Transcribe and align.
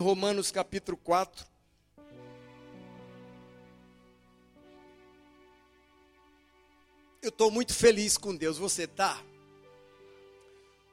Romanos 0.00 0.50
capítulo 0.50 0.96
4. 0.96 1.46
Eu 7.20 7.28
estou 7.28 7.50
muito 7.50 7.74
feliz 7.74 8.16
com 8.16 8.34
Deus, 8.34 8.56
você 8.56 8.84
está? 8.84 9.22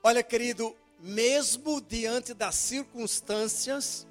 Olha, 0.04 0.21
querido, 0.21 0.75
mesmo 0.99 1.79
diante 1.79 2.33
das 2.33 2.55
circunstâncias 2.55 4.05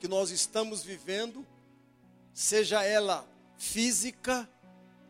que 0.00 0.08
nós 0.08 0.30
estamos 0.30 0.82
vivendo, 0.82 1.46
seja 2.32 2.82
ela 2.82 3.28
física, 3.58 4.48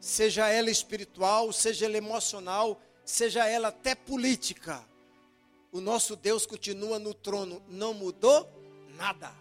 seja 0.00 0.48
ela 0.48 0.68
espiritual, 0.68 1.52
seja 1.52 1.86
ela 1.86 1.96
emocional, 1.96 2.80
seja 3.04 3.46
ela 3.46 3.68
até 3.68 3.94
política, 3.94 4.84
o 5.70 5.80
nosso 5.80 6.16
Deus 6.16 6.44
continua 6.44 6.98
no 6.98 7.14
trono, 7.14 7.62
não 7.68 7.94
mudou 7.94 8.57
nada. 8.98 9.32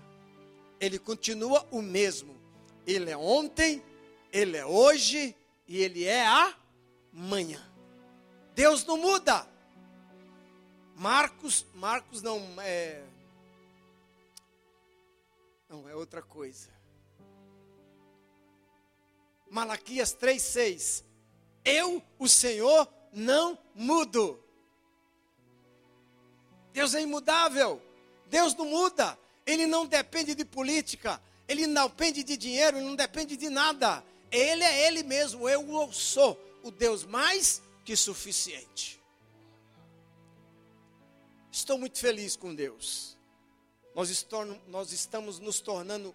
Ele 0.79 0.99
continua 0.99 1.67
o 1.71 1.81
mesmo. 1.81 2.37
Ele 2.85 3.09
é 3.09 3.17
ontem, 3.17 3.83
ele 4.31 4.55
é 4.55 4.65
hoje 4.65 5.35
e 5.67 5.81
ele 5.81 6.05
é 6.05 6.25
amanhã. 7.11 7.61
Deus 8.53 8.85
não 8.85 8.97
muda. 8.97 9.45
Marcos, 10.95 11.65
Marcos 11.73 12.21
não 12.21 12.39
é 12.61 13.03
não 15.67 15.89
é 15.89 15.95
outra 15.95 16.21
coisa. 16.21 16.69
Malaquias 19.49 20.13
3:6. 20.13 21.03
Eu, 21.65 22.01
o 22.17 22.29
Senhor, 22.29 22.87
não 23.11 23.57
mudo. 23.75 24.41
Deus 26.71 26.93
é 26.93 27.01
imudável. 27.01 27.81
Deus 28.27 28.53
não 28.55 28.65
muda. 28.65 29.17
Ele 29.47 29.65
não 29.65 29.85
depende 29.85 30.35
de 30.35 30.43
política. 30.43 31.21
Ele 31.47 31.65
não 31.65 31.87
depende 31.87 32.21
de 32.21 32.35
dinheiro. 32.35 32.77
Ele 32.77 32.85
não 32.85 32.95
depende 32.95 33.37
de 33.37 33.49
nada. 33.49 34.03
Ele 34.29 34.63
é 34.63 34.87
Ele 34.87 35.03
mesmo. 35.03 35.47
Eu 35.47 35.91
sou 35.93 36.37
o 36.61 36.69
Deus 36.69 37.05
mais 37.05 37.61
que 37.85 37.95
suficiente. 37.95 39.01
Estou 41.49 41.77
muito 41.77 41.97
feliz 41.97 42.35
com 42.35 42.53
Deus. 42.53 43.17
Nós, 43.95 44.27
nós 44.67 44.91
estamos 44.91 45.39
nos 45.39 45.61
tornando 45.61 46.13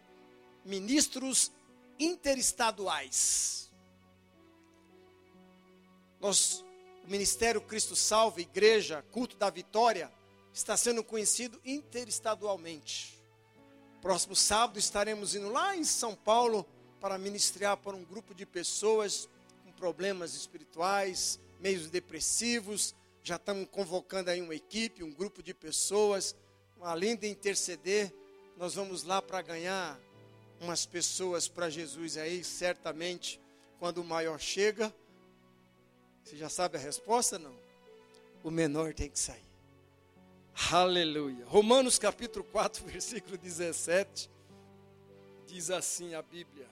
ministros 0.63 1.51
interestaduais. 1.99 3.71
Nós, 6.21 6.63
o 7.05 7.11
Ministério 7.11 7.61
Cristo 7.63 7.97
Salve, 7.97 8.43
Igreja, 8.43 9.03
Culto 9.11 9.37
da 9.37 9.49
Vitória, 9.51 10.13
está 10.53 10.77
sendo 10.77 11.03
conhecido 11.03 11.59
interestadualmente. 11.65 13.22
Próximo 14.03 14.35
sábado 14.35 14.81
estaremos 14.81 15.37
indo 15.37 15.49
lá 15.49 15.77
em 15.77 15.85
São 15.85 16.17
Paulo 16.17 16.67
para 17.01 17.17
ministrar 17.17 17.77
para 17.77 17.95
um 17.95 18.03
grupo 18.03 18.35
de 18.35 18.45
pessoas 18.45 19.29
com 19.65 19.71
problemas 19.71 20.35
espirituais, 20.35 21.39
meios 21.61 21.89
depressivos. 21.89 22.97
Já 23.23 23.37
estamos 23.37 23.69
convocando 23.71 24.29
aí 24.29 24.43
uma 24.43 24.57
equipe, 24.57 25.05
um 25.05 25.13
grupo 25.13 25.41
de 25.41 25.55
pessoas. 25.55 26.35
Além 26.81 27.15
de 27.15 27.29
interceder, 27.29 28.13
nós 28.57 28.75
vamos 28.75 29.05
lá 29.05 29.23
para 29.23 29.41
ganhar 29.41 29.97
umas 30.61 30.85
pessoas 30.85 31.47
para 31.47 31.71
Jesus 31.71 32.17
aí, 32.17 32.43
certamente, 32.43 33.41
quando 33.79 33.99
o 33.99 34.05
maior 34.05 34.41
chega. 34.41 34.93
Você 36.25 36.37
já 36.37 36.49
sabe 36.49 36.77
a 36.77 36.81
resposta? 36.81 37.39
Não. 37.39 37.55
O 38.43 38.51
menor 38.51 38.95
tem 38.95 39.09
que 39.09 39.19
sair. 39.21 39.52
Aleluia. 40.71 41.45
Romanos 41.47 41.99
capítulo 41.99 42.45
4, 42.45 42.85
versículo 42.87 43.39
17. 43.39 44.31
Diz 45.47 45.71
assim 45.71 46.15
a 46.15 46.23
Bíblia. 46.23 46.69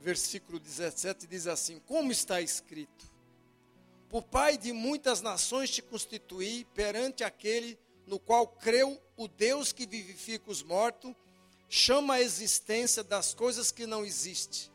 Versículo 0.00 0.58
17 0.58 1.26
diz 1.26 1.46
assim: 1.46 1.78
Como 1.80 2.10
está 2.12 2.40
escrito: 2.40 3.04
Por 4.08 4.22
pai 4.22 4.56
de 4.56 4.72
muitas 4.72 5.20
nações 5.20 5.70
te 5.70 5.82
constituí 5.82 6.64
perante 6.74 7.24
aquele 7.24 7.78
no 8.06 8.18
qual 8.18 8.46
creu 8.46 9.00
o 9.16 9.28
Deus 9.28 9.72
que 9.72 9.86
vivifica 9.86 10.50
os 10.50 10.62
mortos, 10.62 11.14
chama 11.68 12.14
a 12.14 12.20
existência 12.20 13.04
das 13.04 13.34
coisas 13.34 13.70
que 13.70 13.86
não 13.86 14.04
existem. 14.04 14.70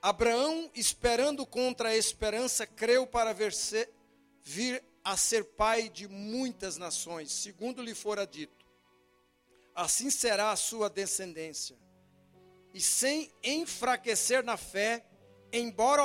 Abraão, 0.00 0.70
esperando 0.74 1.44
contra 1.44 1.88
a 1.88 1.96
esperança, 1.96 2.66
creu 2.66 3.06
para 3.06 3.32
ver 3.32 3.52
vir 4.44 4.84
a 5.08 5.16
ser 5.16 5.42
pai 5.42 5.88
de 5.88 6.06
muitas 6.06 6.76
nações, 6.76 7.32
segundo 7.32 7.80
lhe 7.80 7.94
fora 7.94 8.26
dito. 8.26 8.66
Assim 9.74 10.10
será 10.10 10.50
a 10.50 10.56
sua 10.56 10.90
descendência. 10.90 11.78
E 12.74 12.80
sem 12.82 13.32
enfraquecer 13.42 14.44
na 14.44 14.58
fé, 14.58 15.02
embora 15.50 16.02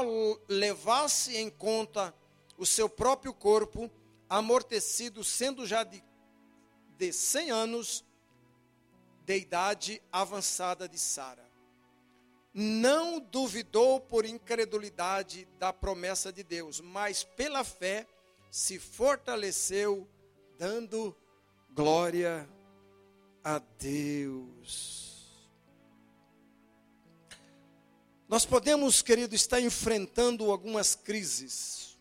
levasse 0.47 1.35
em 1.35 1.49
conta 1.49 2.15
o 2.57 2.65
seu 2.65 2.87
próprio 2.87 3.33
corpo, 3.33 3.91
amortecido, 4.29 5.21
sendo 5.21 5.67
já 5.67 5.83
de, 5.83 6.01
de 6.97 7.11
100 7.11 7.51
anos 7.51 8.05
de 9.25 9.35
idade 9.35 10.01
avançada 10.13 10.87
de 10.87 10.97
Sara. 10.97 11.45
Não 12.53 13.19
duvidou 13.19 13.99
por 13.99 14.23
incredulidade 14.23 15.45
da 15.59 15.73
promessa 15.73 16.31
de 16.31 16.41
Deus, 16.41 16.79
mas 16.79 17.25
pela 17.25 17.65
fé 17.65 18.07
se 18.53 18.77
fortaleceu, 18.77 20.07
dando 20.59 21.17
glória 21.71 22.47
a 23.43 23.57
Deus. 23.79 25.49
Nós 28.29 28.45
podemos, 28.45 29.01
querido, 29.01 29.33
estar 29.33 29.59
enfrentando 29.59 30.51
algumas 30.51 30.93
crises. 30.93 31.97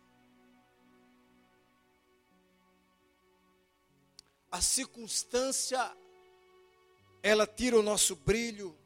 A 4.51 4.61
circunstância, 4.61 5.91
ela 7.23 7.47
tira 7.47 7.79
o 7.79 7.83
nosso 7.83 8.15
brilho, 8.15 8.77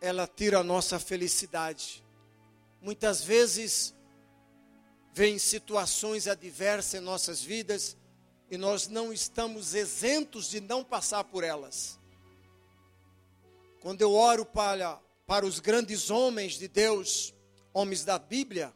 ela 0.00 0.28
tira 0.28 0.60
a 0.60 0.64
nossa 0.64 1.00
felicidade. 1.00 2.04
Muitas 2.80 3.24
vezes, 3.24 3.92
vem 5.12 5.38
situações 5.38 6.26
adversas 6.26 6.94
em 6.94 7.04
nossas 7.04 7.42
vidas 7.42 7.96
e 8.50 8.56
nós 8.56 8.88
não 8.88 9.12
estamos 9.12 9.74
isentos 9.74 10.48
de 10.48 10.60
não 10.60 10.82
passar 10.82 11.24
por 11.24 11.44
elas. 11.44 11.98
Quando 13.80 14.00
eu 14.00 14.12
oro 14.14 14.44
para, 14.44 15.00
para 15.26 15.44
os 15.44 15.58
grandes 15.58 16.10
homens 16.10 16.54
de 16.54 16.68
Deus, 16.68 17.34
homens 17.72 18.04
da 18.04 18.18
Bíblia, 18.18 18.74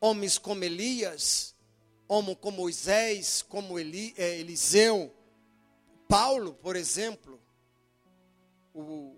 homens 0.00 0.38
como 0.38 0.64
Elias, 0.64 1.54
homens 2.06 2.38
como 2.40 2.58
Moisés, 2.58 3.42
como 3.42 3.78
Eli, 3.78 4.14
é, 4.16 4.38
Eliseu, 4.38 5.14
Paulo, 6.08 6.54
por 6.54 6.76
exemplo, 6.76 7.40
o, 8.74 9.16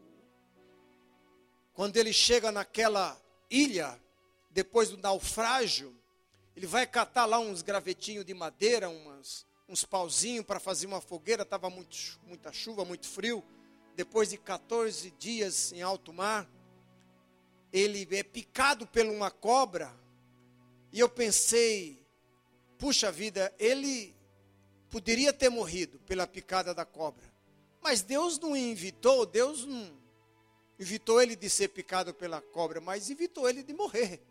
quando 1.74 1.96
ele 1.96 2.12
chega 2.12 2.50
naquela 2.50 3.20
ilha, 3.50 4.00
depois 4.50 4.88
do 4.88 4.96
naufrágio, 4.96 5.94
ele 6.56 6.66
vai 6.66 6.86
catar 6.86 7.26
lá 7.26 7.38
uns 7.38 7.60
gravetinhos 7.60 8.24
de 8.24 8.32
madeira, 8.32 8.88
umas, 8.88 9.44
uns 9.68 9.84
pauzinhos 9.84 10.46
para 10.46 10.58
fazer 10.58 10.86
uma 10.86 11.02
fogueira. 11.02 11.42
Estava 11.42 11.68
muita 11.68 12.50
chuva, 12.50 12.82
muito 12.82 13.06
frio. 13.06 13.44
Depois 13.94 14.30
de 14.30 14.38
14 14.38 15.10
dias 15.12 15.70
em 15.72 15.82
alto 15.82 16.14
mar, 16.14 16.48
ele 17.70 18.08
é 18.10 18.22
picado 18.22 18.86
por 18.86 19.04
uma 19.04 19.30
cobra. 19.30 19.94
E 20.90 20.98
eu 20.98 21.10
pensei, 21.10 22.02
puxa 22.78 23.12
vida, 23.12 23.54
ele 23.58 24.16
poderia 24.88 25.34
ter 25.34 25.50
morrido 25.50 25.98
pela 26.06 26.26
picada 26.26 26.72
da 26.72 26.86
cobra. 26.86 27.24
Mas 27.82 28.00
Deus 28.00 28.38
não 28.38 28.56
invitou, 28.56 29.26
Deus 29.26 29.66
não 29.66 29.94
invitou 30.78 31.20
ele 31.20 31.36
de 31.36 31.50
ser 31.50 31.68
picado 31.68 32.14
pela 32.14 32.40
cobra, 32.40 32.80
mas 32.80 33.10
invitou 33.10 33.46
ele 33.46 33.62
de 33.62 33.74
morrer. 33.74 34.22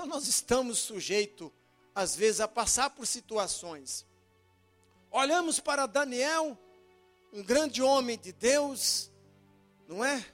Então 0.00 0.08
nós 0.08 0.26
estamos 0.26 0.78
sujeitos, 0.78 1.50
às 1.94 2.16
vezes, 2.16 2.40
a 2.40 2.48
passar 2.48 2.88
por 2.88 3.06
situações. 3.06 4.06
Olhamos 5.10 5.60
para 5.60 5.84
Daniel, 5.84 6.56
um 7.30 7.42
grande 7.42 7.82
homem 7.82 8.18
de 8.18 8.32
Deus, 8.32 9.12
não 9.86 10.02
é? 10.02 10.24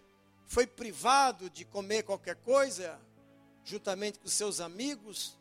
Foi 0.46 0.68
privado 0.68 1.50
de 1.50 1.64
comer 1.64 2.04
qualquer 2.04 2.36
coisa, 2.36 2.96
juntamente 3.64 4.20
com 4.20 4.28
seus 4.28 4.60
amigos, 4.60 5.36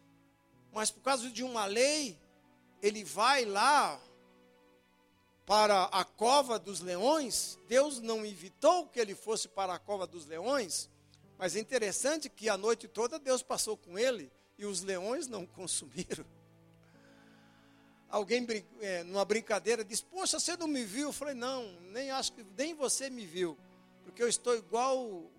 mas 0.73 0.89
por 0.89 1.01
causa 1.03 1.29
de 1.29 1.43
uma 1.43 1.67
lei, 1.67 2.19
ele 2.81 3.03
vai 3.03 3.45
lá 3.45 4.01
para 5.45 5.83
a 5.83 6.03
cova 6.03 6.57
dos 6.57 6.79
leões. 6.79 7.59
Deus 7.67 7.99
não 7.99 8.25
evitou 8.25 8.87
que 8.87 8.99
ele 8.99 9.13
fosse 9.13 9.47
para 9.47 9.75
a 9.75 9.77
cova 9.77 10.07
dos 10.07 10.25
leões, 10.25 10.89
mas 11.37 11.55
é 11.55 11.59
interessante 11.59 12.29
que 12.29 12.47
a 12.49 12.57
noite 12.57 12.87
toda 12.87 13.19
Deus 13.19 13.43
passou 13.43 13.75
com 13.75 13.99
ele 13.99 14.31
e 14.57 14.65
os 14.65 14.81
leões 14.81 15.27
não 15.27 15.45
consumiram. 15.47 16.25
alguém 18.09 18.45
é, 18.79 19.03
numa 19.03 19.25
brincadeira 19.25 19.83
disse: 19.83 20.03
Poxa, 20.05 20.39
você 20.39 20.55
não 20.55 20.67
me 20.67 20.83
viu? 20.83 21.09
Eu 21.09 21.13
falei: 21.13 21.33
Não, 21.33 21.71
nem 21.91 22.11
acho 22.11 22.33
que 22.33 22.45
nem 22.57 22.73
você 22.73 23.09
me 23.09 23.25
viu, 23.25 23.57
porque 24.03 24.23
eu 24.23 24.29
estou 24.29 24.55
igual 24.55 25.29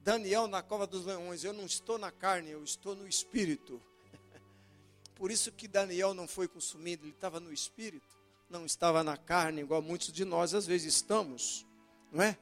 Daniel 0.00 0.46
na 0.48 0.62
cova 0.62 0.86
dos 0.86 1.06
leões. 1.06 1.44
Eu 1.44 1.52
não 1.52 1.64
estou 1.64 1.98
na 1.98 2.10
carne, 2.10 2.50
eu 2.50 2.62
estou 2.64 2.96
no 2.96 3.06
espírito. 3.06 3.80
Por 5.14 5.30
isso 5.30 5.52
que 5.52 5.68
Daniel 5.68 6.12
não 6.12 6.26
foi 6.26 6.48
consumido, 6.48 7.04
ele 7.04 7.12
estava 7.12 7.38
no 7.38 7.52
espírito, 7.52 8.06
não 8.50 8.66
estava 8.66 9.04
na 9.04 9.16
carne, 9.16 9.60
igual 9.60 9.80
muitos 9.80 10.12
de 10.12 10.24
nós 10.24 10.52
às 10.52 10.66
vezes 10.66 10.94
estamos, 10.94 11.64
não 12.10 12.22
é? 12.22 12.36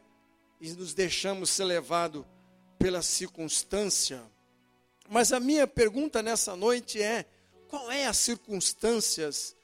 E 0.58 0.72
nos 0.72 0.94
deixamos 0.94 1.50
ser 1.50 1.64
levados 1.64 2.24
pela 2.82 3.00
circunstância. 3.00 4.20
Mas 5.08 5.32
a 5.32 5.38
minha 5.38 5.69
pergunta 5.69 6.20
nessa 6.20 6.56
noite 6.56 7.00
é: 7.00 7.25
qual 7.69 7.88
é 7.93 8.06
as 8.06 8.17
circunstâncias 8.17 9.55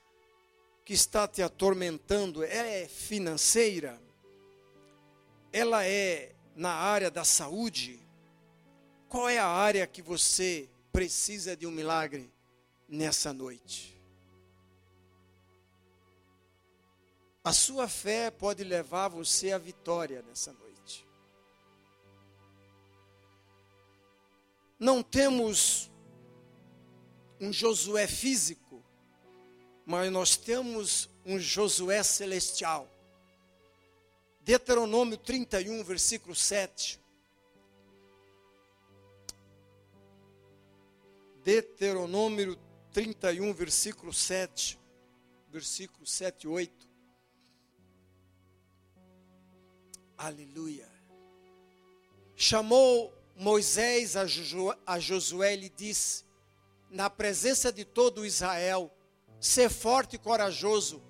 que 0.84 0.92
está 0.92 1.26
te 1.26 1.42
atormentando? 1.42 2.44
É 2.44 2.86
financeira? 2.86 4.00
Ela 5.52 5.84
é 5.84 6.32
na 6.54 6.72
área 6.72 7.10
da 7.10 7.24
saúde? 7.24 7.98
Qual 9.08 9.28
é 9.28 9.38
a 9.38 9.48
área 9.48 9.84
que 9.84 10.00
você 10.00 10.68
precisa 10.92 11.56
de 11.56 11.66
um 11.66 11.72
milagre 11.72 12.32
nessa 12.88 13.32
noite? 13.32 14.00
A 17.42 17.52
sua 17.52 17.88
fé 17.88 18.30
pode 18.30 18.62
levar 18.62 19.08
você 19.08 19.50
à 19.50 19.58
vitória 19.58 20.22
nessa 20.22 20.52
noite. 20.52 20.67
Não 24.78 25.02
temos 25.02 25.90
um 27.40 27.52
Josué 27.52 28.06
físico, 28.06 28.84
mas 29.84 30.10
nós 30.12 30.36
temos 30.36 31.10
um 31.26 31.38
Josué 31.38 32.02
celestial. 32.02 32.88
Deuteronômio 34.40 35.16
31, 35.18 35.82
versículo 35.82 36.34
7. 36.34 37.00
Deuteronômio 41.42 42.56
31, 42.92 43.52
versículo 43.52 44.12
7. 44.12 44.78
Versículo 45.50 46.06
7 46.06 46.44
e 46.44 46.48
8. 46.48 46.88
Aleluia. 50.16 50.88
Chamou 52.36 53.17
Moisés 53.38 54.16
a 54.16 54.98
Josué 54.98 55.54
lhe 55.54 55.68
disse: 55.68 56.24
na 56.90 57.08
presença 57.08 57.72
de 57.72 57.84
todo 57.84 58.26
Israel, 58.26 58.92
ser 59.40 59.70
forte 59.70 60.16
e 60.16 60.18
corajoso, 60.18 61.00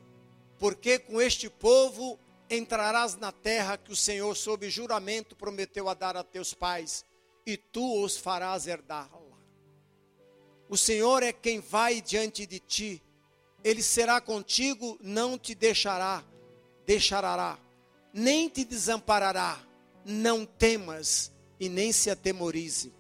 porque 0.59 0.99
com 0.99 1.23
este 1.23 1.49
povo 1.49 2.19
entrarás 2.51 3.17
na 3.17 3.33
terra 3.33 3.79
que 3.79 3.91
o 3.91 3.97
Senhor, 3.97 4.37
sob 4.37 4.69
juramento, 4.69 5.35
prometeu 5.35 5.89
a 5.89 5.95
dar 5.95 6.19
a 6.19 6.23
teus 6.23 6.53
pais, 6.53 7.03
e 7.47 7.57
tu 7.57 8.05
os 8.05 8.19
farás 8.19 8.67
herdá-la. 8.67 9.09
O 10.69 10.77
Senhor 10.77 11.23
é 11.23 11.33
quem 11.33 11.61
vai 11.61 12.03
diante 12.03 12.45
de 12.45 12.61
ti, 12.61 13.03
ele 13.65 13.83
será 13.83 14.21
contigo, 14.21 14.99
não 15.01 15.39
te 15.39 15.55
deixará, 15.55 16.23
deixará, 16.85 17.59
nem 18.13 18.51
te 18.51 18.67
desamparará. 18.67 19.65
Não 20.05 20.47
temas 20.47 21.33
e 21.59 21.69
nem 21.69 21.93
se 21.93 22.11
atemorize 22.11 22.93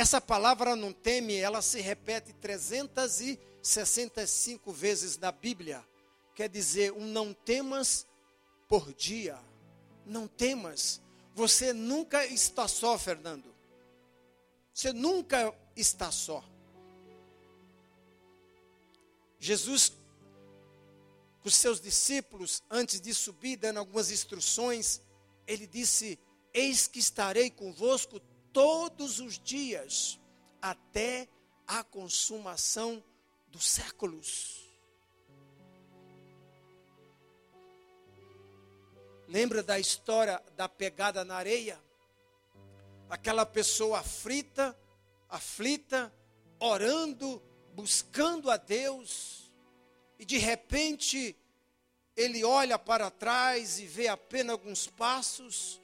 essa 0.00 0.18
palavra 0.18 0.74
não 0.74 0.94
teme, 0.94 1.36
ela 1.36 1.60
se 1.60 1.78
repete 1.78 2.32
365 2.32 4.72
vezes 4.72 5.18
na 5.18 5.30
Bíblia. 5.30 5.86
Quer 6.34 6.48
dizer, 6.48 6.90
um 6.92 7.06
não 7.06 7.34
temas 7.34 8.06
por 8.66 8.94
dia. 8.94 9.38
Não 10.06 10.26
temas. 10.26 11.02
Você 11.34 11.74
nunca 11.74 12.24
está 12.24 12.66
só, 12.66 12.96
Fernando. 12.96 13.54
Você 14.72 14.90
nunca 14.90 15.54
está 15.76 16.10
só. 16.10 16.42
Jesus, 19.38 19.92
com 21.42 21.50
seus 21.50 21.78
discípulos, 21.78 22.62
antes 22.70 23.02
de 23.02 23.12
subir, 23.12 23.56
dando 23.56 23.80
algumas 23.80 24.10
instruções, 24.10 25.02
ele 25.46 25.66
disse: 25.66 26.18
Eis 26.52 26.86
que 26.86 26.98
estarei 26.98 27.50
convosco 27.50 28.20
todos 28.52 29.20
os 29.20 29.38
dias 29.38 30.18
até 30.60 31.28
a 31.66 31.84
consumação 31.84 33.02
dos 33.48 33.68
séculos. 33.68 34.68
Lembra 39.28 39.62
da 39.62 39.78
história 39.78 40.42
da 40.56 40.68
pegada 40.68 41.24
na 41.24 41.36
areia? 41.36 41.80
Aquela 43.08 43.46
pessoa 43.46 44.00
aflita, 44.00 44.76
aflita, 45.28 46.12
orando, 46.58 47.40
buscando 47.72 48.50
a 48.50 48.56
Deus, 48.56 49.50
e 50.18 50.24
de 50.24 50.36
repente 50.36 51.36
ele 52.16 52.44
olha 52.44 52.78
para 52.78 53.10
trás 53.10 53.78
e 53.78 53.86
vê 53.86 54.08
apenas 54.08 54.52
alguns 54.52 54.86
passos, 54.86 55.79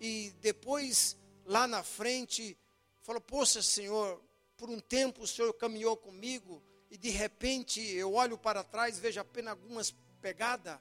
e 0.00 0.30
depois 0.40 1.16
lá 1.44 1.66
na 1.66 1.82
frente, 1.82 2.56
falou: 3.02 3.20
Poxa, 3.20 3.62
Senhor, 3.62 4.22
por 4.56 4.68
um 4.68 4.80
tempo 4.80 5.22
o 5.22 5.26
Senhor 5.26 5.52
caminhou 5.54 5.96
comigo 5.96 6.62
e 6.90 6.96
de 6.96 7.10
repente 7.10 7.80
eu 7.80 8.14
olho 8.14 8.38
para 8.38 8.64
trás, 8.64 8.98
vejo 8.98 9.20
apenas 9.20 9.52
algumas 9.52 9.94
pegadas. 10.20 10.78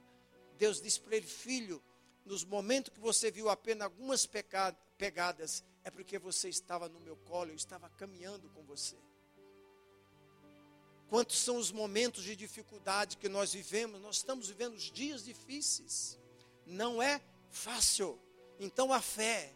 Deus 0.58 0.82
disse 0.82 1.00
para 1.00 1.16
ele: 1.16 1.28
Filho, 1.28 1.84
nos 2.26 2.44
momentos 2.44 2.94
que 2.94 3.00
você 3.00 3.30
viu 3.30 3.50
apenas 3.50 3.86
algumas 3.86 4.28
pegadas, 4.98 5.64
é 5.84 5.92
porque 5.92 6.18
você 6.18 6.50
estava 6.50 6.90
no 6.90 7.00
meu 7.00 7.16
colo, 7.18 7.52
eu 7.52 7.56
estava 7.56 7.90
caminhando 7.90 8.50
com 8.50 8.64
você. 8.64 8.98
Quantos 11.08 11.38
são 11.38 11.58
os 11.58 11.72
momentos 11.72 12.24
de 12.24 12.36
dificuldade 12.36 13.18
que 13.18 13.30
nós 13.30 13.54
vivemos? 13.54 14.02
Nós 14.02 14.18
estamos 14.18 14.48
vivendo 14.48 14.74
os 14.74 14.92
dias 14.92 15.24
difíceis. 15.24 16.20
Não 16.66 17.02
é 17.02 17.22
fácil. 17.52 18.20
Então 18.60 18.94
a 18.94 19.02
fé, 19.02 19.54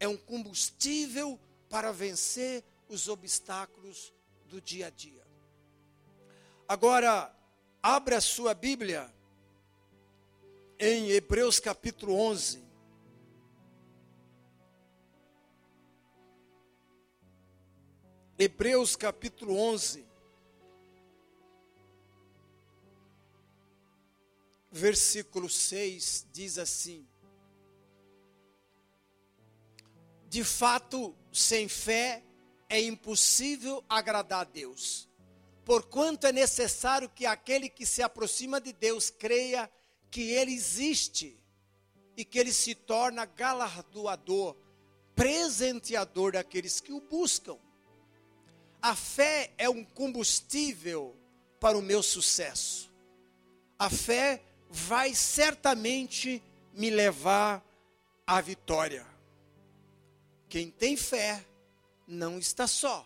é 0.00 0.08
um 0.08 0.16
combustível 0.16 1.38
para 1.68 1.92
vencer 1.92 2.64
os 2.88 3.08
obstáculos 3.08 4.12
do 4.46 4.60
dia 4.60 4.88
a 4.88 4.90
dia. 4.90 5.24
Agora, 6.68 7.34
abra 7.82 8.18
a 8.18 8.20
sua 8.20 8.54
Bíblia 8.54 9.12
em 10.78 11.10
Hebreus 11.10 11.58
capítulo 11.60 12.14
11. 12.14 12.64
Hebreus 18.38 18.96
capítulo 18.96 19.56
11. 19.56 20.06
Versículo 24.70 25.48
6 25.48 26.26
diz 26.32 26.58
assim: 26.58 27.06
De 30.34 30.42
fato, 30.42 31.14
sem 31.32 31.68
fé 31.68 32.20
é 32.68 32.80
impossível 32.80 33.84
agradar 33.88 34.40
a 34.40 34.44
Deus. 34.44 35.08
Porquanto 35.64 36.26
é 36.26 36.32
necessário 36.32 37.08
que 37.08 37.24
aquele 37.24 37.68
que 37.68 37.86
se 37.86 38.02
aproxima 38.02 38.60
de 38.60 38.72
Deus 38.72 39.10
creia 39.10 39.70
que 40.10 40.32
Ele 40.32 40.52
existe 40.52 41.38
e 42.16 42.24
que 42.24 42.36
Ele 42.36 42.52
se 42.52 42.74
torna 42.74 43.24
galardoador, 43.24 44.56
presenteador 45.14 46.32
daqueles 46.32 46.80
que 46.80 46.92
o 46.92 47.00
buscam. 47.00 47.56
A 48.82 48.96
fé 48.96 49.52
é 49.56 49.70
um 49.70 49.84
combustível 49.84 51.16
para 51.60 51.78
o 51.78 51.80
meu 51.80 52.02
sucesso. 52.02 52.92
A 53.78 53.88
fé 53.88 54.42
vai 54.68 55.14
certamente 55.14 56.42
me 56.72 56.90
levar 56.90 57.64
à 58.26 58.40
vitória. 58.40 59.13
Quem 60.54 60.70
tem 60.70 60.96
fé 60.96 61.44
não 62.06 62.38
está 62.38 62.64
só 62.68 63.04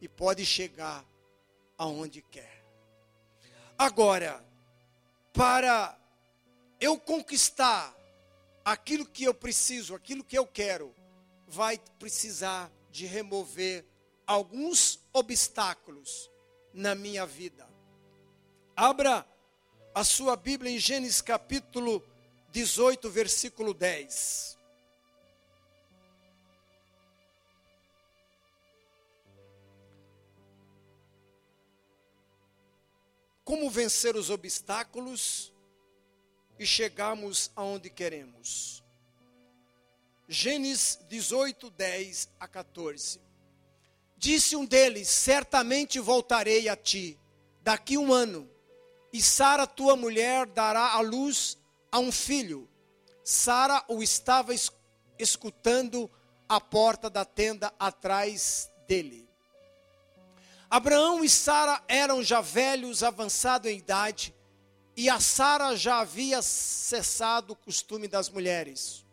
e 0.00 0.08
pode 0.08 0.46
chegar 0.46 1.04
aonde 1.76 2.22
quer. 2.22 2.64
Agora, 3.76 4.42
para 5.34 5.94
eu 6.80 6.98
conquistar 6.98 7.94
aquilo 8.64 9.04
que 9.04 9.24
eu 9.24 9.34
preciso, 9.34 9.94
aquilo 9.94 10.24
que 10.24 10.38
eu 10.38 10.46
quero, 10.46 10.94
vai 11.46 11.78
precisar 11.98 12.72
de 12.90 13.04
remover 13.04 13.84
alguns 14.26 14.98
obstáculos 15.12 16.30
na 16.72 16.94
minha 16.94 17.26
vida. 17.26 17.68
Abra 18.74 19.28
a 19.94 20.02
sua 20.02 20.34
Bíblia 20.34 20.72
em 20.72 20.78
Gênesis 20.78 21.20
capítulo 21.20 22.02
18, 22.52 23.10
versículo 23.10 23.74
10. 23.74 24.53
Como 33.44 33.68
vencer 33.68 34.16
os 34.16 34.30
obstáculos 34.30 35.52
e 36.58 36.66
chegarmos 36.66 37.50
aonde 37.54 37.90
queremos. 37.90 38.82
Gênesis 40.26 40.98
18, 41.08 41.70
10 41.70 42.28
a 42.40 42.48
14. 42.48 43.20
Disse 44.16 44.56
um 44.56 44.64
deles: 44.64 45.08
Certamente 45.08 46.00
voltarei 46.00 46.68
a 46.68 46.76
ti 46.76 47.18
daqui 47.62 47.98
um 47.98 48.12
ano, 48.12 48.48
e 49.12 49.22
Sara, 49.22 49.66
tua 49.66 49.96
mulher, 49.96 50.46
dará 50.46 50.94
à 50.94 51.00
luz 51.00 51.58
a 51.92 51.98
um 51.98 52.10
filho. 52.10 52.68
Sara 53.22 53.84
o 53.88 54.02
estava 54.02 54.52
escutando 55.18 56.10
à 56.48 56.60
porta 56.60 57.08
da 57.08 57.24
tenda 57.24 57.72
atrás 57.78 58.70
dele. 58.86 59.28
Abraão 60.70 61.24
e 61.24 61.28
Sara 61.28 61.82
eram 61.86 62.22
já 62.22 62.40
velhos, 62.40 63.02
avançados 63.02 63.70
em 63.70 63.78
idade, 63.78 64.34
e 64.96 65.08
a 65.08 65.20
Sara 65.20 65.76
já 65.76 66.00
havia 66.00 66.40
cessado 66.42 67.52
o 67.52 67.56
costume 67.56 68.08
das 68.08 68.28
mulheres. 68.28 69.04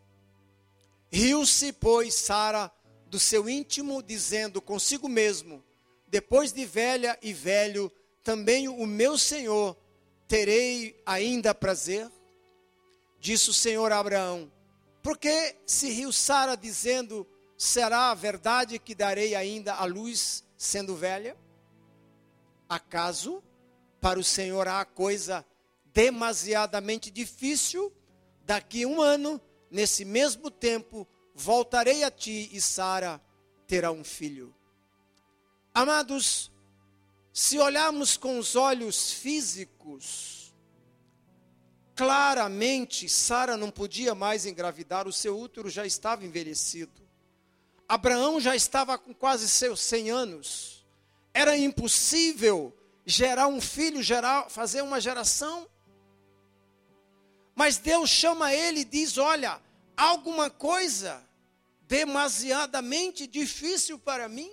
Riu-se, 1.11 1.73
pois, 1.73 2.13
Sara 2.13 2.71
do 3.07 3.19
seu 3.19 3.49
íntimo, 3.49 4.01
dizendo 4.01 4.61
consigo 4.61 5.09
mesmo: 5.09 5.63
Depois 6.07 6.53
de 6.53 6.65
velha 6.65 7.17
e 7.21 7.33
velho, 7.33 7.91
também 8.23 8.69
o 8.69 8.85
meu 8.85 9.17
senhor 9.17 9.75
terei 10.27 11.01
ainda 11.05 11.53
prazer? 11.53 12.09
Disse 13.19 13.49
o 13.49 13.53
Senhor 13.53 13.91
a 13.91 13.99
Abraão: 13.99 14.51
Por 15.03 15.17
que 15.17 15.55
se 15.65 15.89
riu 15.89 16.13
Sara, 16.13 16.55
dizendo: 16.55 17.27
Será 17.57 18.13
verdade 18.13 18.79
que 18.79 18.95
darei 18.95 19.35
ainda 19.35 19.75
a 19.75 19.85
luz, 19.85 20.43
sendo 20.61 20.95
velha? 20.95 21.35
Acaso 22.69 23.43
para 23.99 24.19
o 24.19 24.23
Senhor 24.23 24.67
há 24.67 24.85
coisa 24.85 25.43
demasiadamente 25.91 27.09
difícil? 27.09 27.91
Daqui 28.45 28.85
um 28.85 29.01
ano, 29.01 29.41
nesse 29.71 30.05
mesmo 30.05 30.51
tempo, 30.51 31.07
voltarei 31.33 32.03
a 32.03 32.11
ti 32.11 32.47
e 32.53 32.61
Sara 32.61 33.19
terá 33.65 33.91
um 33.91 34.03
filho. 34.03 34.53
Amados, 35.73 36.51
se 37.33 37.57
olharmos 37.57 38.15
com 38.15 38.37
os 38.37 38.55
olhos 38.55 39.13
físicos, 39.13 40.41
Claramente, 41.93 43.07
Sara 43.07 43.55
não 43.55 43.69
podia 43.69 44.15
mais 44.15 44.47
engravidar, 44.47 45.07
o 45.07 45.13
seu 45.13 45.37
útero 45.37 45.69
já 45.69 45.85
estava 45.85 46.25
envelhecido. 46.25 47.10
Abraão 47.91 48.39
já 48.39 48.55
estava 48.55 48.97
com 48.97 49.13
quase 49.13 49.49
seus 49.49 49.81
100 49.81 50.11
anos. 50.11 50.85
Era 51.33 51.57
impossível 51.57 52.73
gerar 53.05 53.47
um 53.47 53.59
filho, 53.59 54.01
gerar, 54.01 54.49
fazer 54.49 54.81
uma 54.81 55.01
geração. 55.01 55.67
Mas 57.53 57.77
Deus 57.77 58.09
chama 58.09 58.53
ele 58.53 58.79
e 58.79 58.85
diz: 58.85 59.17
Olha, 59.17 59.61
alguma 59.97 60.49
coisa 60.49 61.21
demasiadamente 61.81 63.27
difícil 63.27 63.99
para 63.99 64.29
mim? 64.29 64.49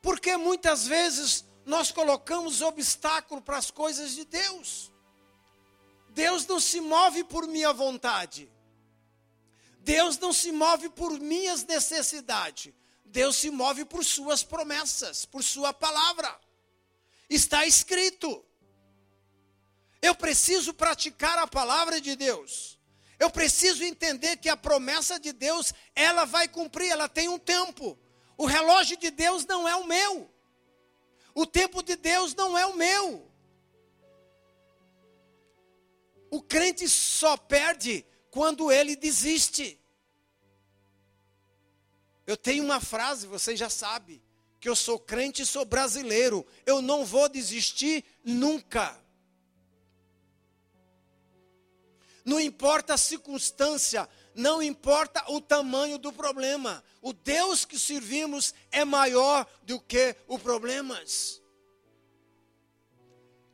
Porque 0.00 0.36
muitas 0.36 0.88
vezes 0.88 1.44
nós 1.64 1.92
colocamos 1.92 2.60
obstáculo 2.62 3.40
para 3.40 3.58
as 3.58 3.70
coisas 3.70 4.10
de 4.16 4.24
Deus. 4.24 4.90
Deus 6.08 6.44
não 6.48 6.58
se 6.58 6.80
move 6.80 7.22
por 7.22 7.46
minha 7.46 7.72
vontade. 7.72 8.51
Deus 9.84 10.16
não 10.18 10.32
se 10.32 10.52
move 10.52 10.88
por 10.90 11.18
minhas 11.18 11.64
necessidades. 11.64 12.72
Deus 13.04 13.36
se 13.36 13.50
move 13.50 13.84
por 13.84 14.04
suas 14.04 14.42
promessas, 14.44 15.24
por 15.24 15.42
sua 15.42 15.72
palavra. 15.72 16.40
Está 17.28 17.66
escrito. 17.66 18.44
Eu 20.00 20.14
preciso 20.14 20.72
praticar 20.72 21.36
a 21.38 21.46
palavra 21.46 22.00
de 22.00 22.14
Deus. 22.14 22.78
Eu 23.18 23.28
preciso 23.30 23.84
entender 23.84 24.36
que 24.36 24.48
a 24.48 24.56
promessa 24.56 25.18
de 25.18 25.32
Deus, 25.32 25.72
ela 25.94 26.24
vai 26.24 26.48
cumprir, 26.48 26.90
ela 26.90 27.08
tem 27.08 27.28
um 27.28 27.38
tempo. 27.38 27.98
O 28.36 28.46
relógio 28.46 28.96
de 28.96 29.10
Deus 29.10 29.44
não 29.44 29.68
é 29.68 29.74
o 29.76 29.86
meu. 29.86 30.30
O 31.34 31.44
tempo 31.44 31.82
de 31.82 31.96
Deus 31.96 32.34
não 32.34 32.56
é 32.56 32.66
o 32.66 32.74
meu. 32.74 33.30
O 36.30 36.40
crente 36.40 36.88
só 36.88 37.36
perde 37.36 38.06
quando 38.32 38.72
ele 38.72 38.96
desiste. 38.96 39.78
Eu 42.26 42.34
tenho 42.34 42.64
uma 42.64 42.80
frase, 42.80 43.26
você 43.26 43.54
já 43.54 43.68
sabe, 43.68 44.22
que 44.58 44.68
eu 44.70 44.74
sou 44.74 44.98
crente 44.98 45.42
e 45.42 45.46
sou 45.46 45.66
brasileiro. 45.66 46.46
Eu 46.64 46.80
não 46.80 47.04
vou 47.04 47.28
desistir 47.28 48.02
nunca. 48.24 48.98
Não 52.24 52.40
importa 52.40 52.94
a 52.94 52.98
circunstância, 52.98 54.08
não 54.34 54.62
importa 54.62 55.30
o 55.30 55.38
tamanho 55.38 55.98
do 55.98 56.10
problema. 56.10 56.82
O 57.02 57.12
Deus 57.12 57.66
que 57.66 57.78
servimos 57.78 58.54
é 58.70 58.82
maior 58.82 59.46
do 59.62 59.78
que 59.78 60.16
os 60.26 60.40
problemas. 60.40 61.42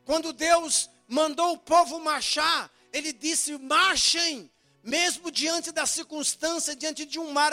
Quando 0.04 0.32
Deus 0.32 0.88
mandou 1.08 1.54
o 1.54 1.58
povo 1.58 1.98
marchar, 1.98 2.70
ele 2.92 3.12
disse: 3.12 3.58
marchem, 3.58 4.48
mesmo 4.88 5.30
diante 5.30 5.70
da 5.70 5.86
circunstância, 5.86 6.74
diante 6.74 7.04
de 7.04 7.18
um 7.18 7.30
mar 7.30 7.52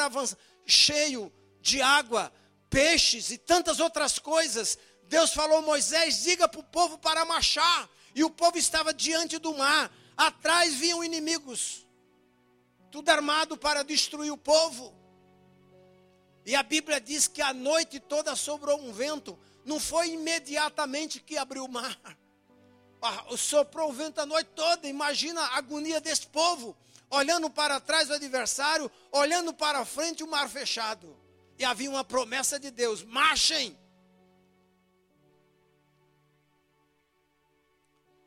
cheio 0.65 1.31
de 1.59 1.81
água, 1.81 2.31
peixes 2.69 3.29
e 3.29 3.37
tantas 3.37 3.79
outras 3.79 4.17
coisas. 4.17 4.77
Deus 5.03 5.33
falou: 5.33 5.61
Moisés, 5.61 6.23
diga 6.23 6.47
para 6.47 6.61
o 6.61 6.63
povo 6.63 6.97
para 6.97 7.25
marchar. 7.25 7.89
E 8.15 8.23
o 8.23 8.29
povo 8.29 8.57
estava 8.57 8.93
diante 8.93 9.37
do 9.37 9.53
mar, 9.53 9.91
atrás 10.15 10.73
vinham 10.75 11.03
inimigos, 11.03 11.85
tudo 12.89 13.09
armado 13.09 13.57
para 13.57 13.83
destruir 13.83 14.31
o 14.31 14.37
povo. 14.37 14.95
E 16.45 16.55
a 16.55 16.63
Bíblia 16.63 17.01
diz 17.01 17.27
que 17.27 17.41
a 17.41 17.53
noite 17.53 17.99
toda 17.99 18.33
sobrou 18.35 18.79
um 18.79 18.93
vento, 18.93 19.37
não 19.65 19.81
foi 19.81 20.11
imediatamente 20.11 21.19
que 21.19 21.37
abriu 21.37 21.65
o 21.65 21.69
mar 21.69 21.99
ah, 23.01 23.25
soprou 23.37 23.89
o 23.89 23.93
vento 23.93 24.19
a 24.19 24.25
noite 24.25 24.49
toda. 24.55 24.87
Imagina 24.87 25.41
a 25.41 25.57
agonia 25.57 25.99
desse 25.99 26.27
povo, 26.27 26.75
olhando 27.15 27.49
para 27.49 27.79
trás 27.79 28.09
o 28.09 28.13
adversário, 28.13 28.91
olhando 29.11 29.53
para 29.53 29.85
frente 29.85 30.23
o 30.23 30.27
mar 30.27 30.49
fechado. 30.49 31.17
E 31.57 31.63
havia 31.63 31.89
uma 31.89 32.03
promessa 32.03 32.59
de 32.59 32.69
Deus: 32.69 33.03
marchem. 33.03 33.77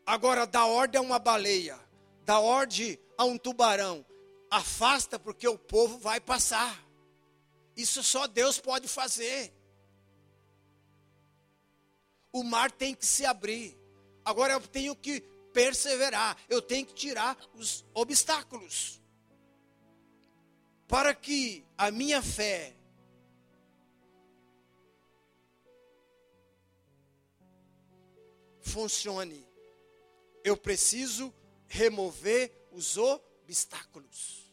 Agora, 0.07 0.47
dá 0.47 0.65
ordem 0.65 0.99
a 0.99 1.03
uma 1.03 1.19
baleia, 1.19 1.79
dá 2.25 2.41
ordem 2.41 2.99
a 3.19 3.25
um 3.25 3.37
tubarão, 3.37 4.07
afasta 4.51 5.19
porque 5.19 5.47
o 5.47 5.59
povo 5.59 5.99
vai 5.99 6.19
passar. 6.19 6.83
Isso 7.77 8.03
só 8.03 8.27
Deus 8.27 8.59
pode 8.59 8.89
fazer. 8.89 9.53
O 12.33 12.43
mar 12.43 12.73
tem 12.73 12.95
que 12.95 13.05
se 13.05 13.27
abrir. 13.27 13.79
Agora 14.25 14.55
eu 14.55 14.61
tenho 14.61 14.97
que 14.97 15.23
perseverar, 15.53 16.37
eu 16.49 16.61
tenho 16.63 16.87
que 16.87 16.95
tirar 16.95 17.37
os 17.55 17.85
obstáculos. 17.95 19.01
Para 20.87 21.15
que 21.15 21.67
a 21.77 21.91
minha 21.91 22.23
fé 22.23 22.75
funcione, 28.61 29.47
eu 30.45 30.57
preciso 30.57 31.35
remover 31.67 32.69
os 32.73 32.97
obstáculos. 32.97 34.49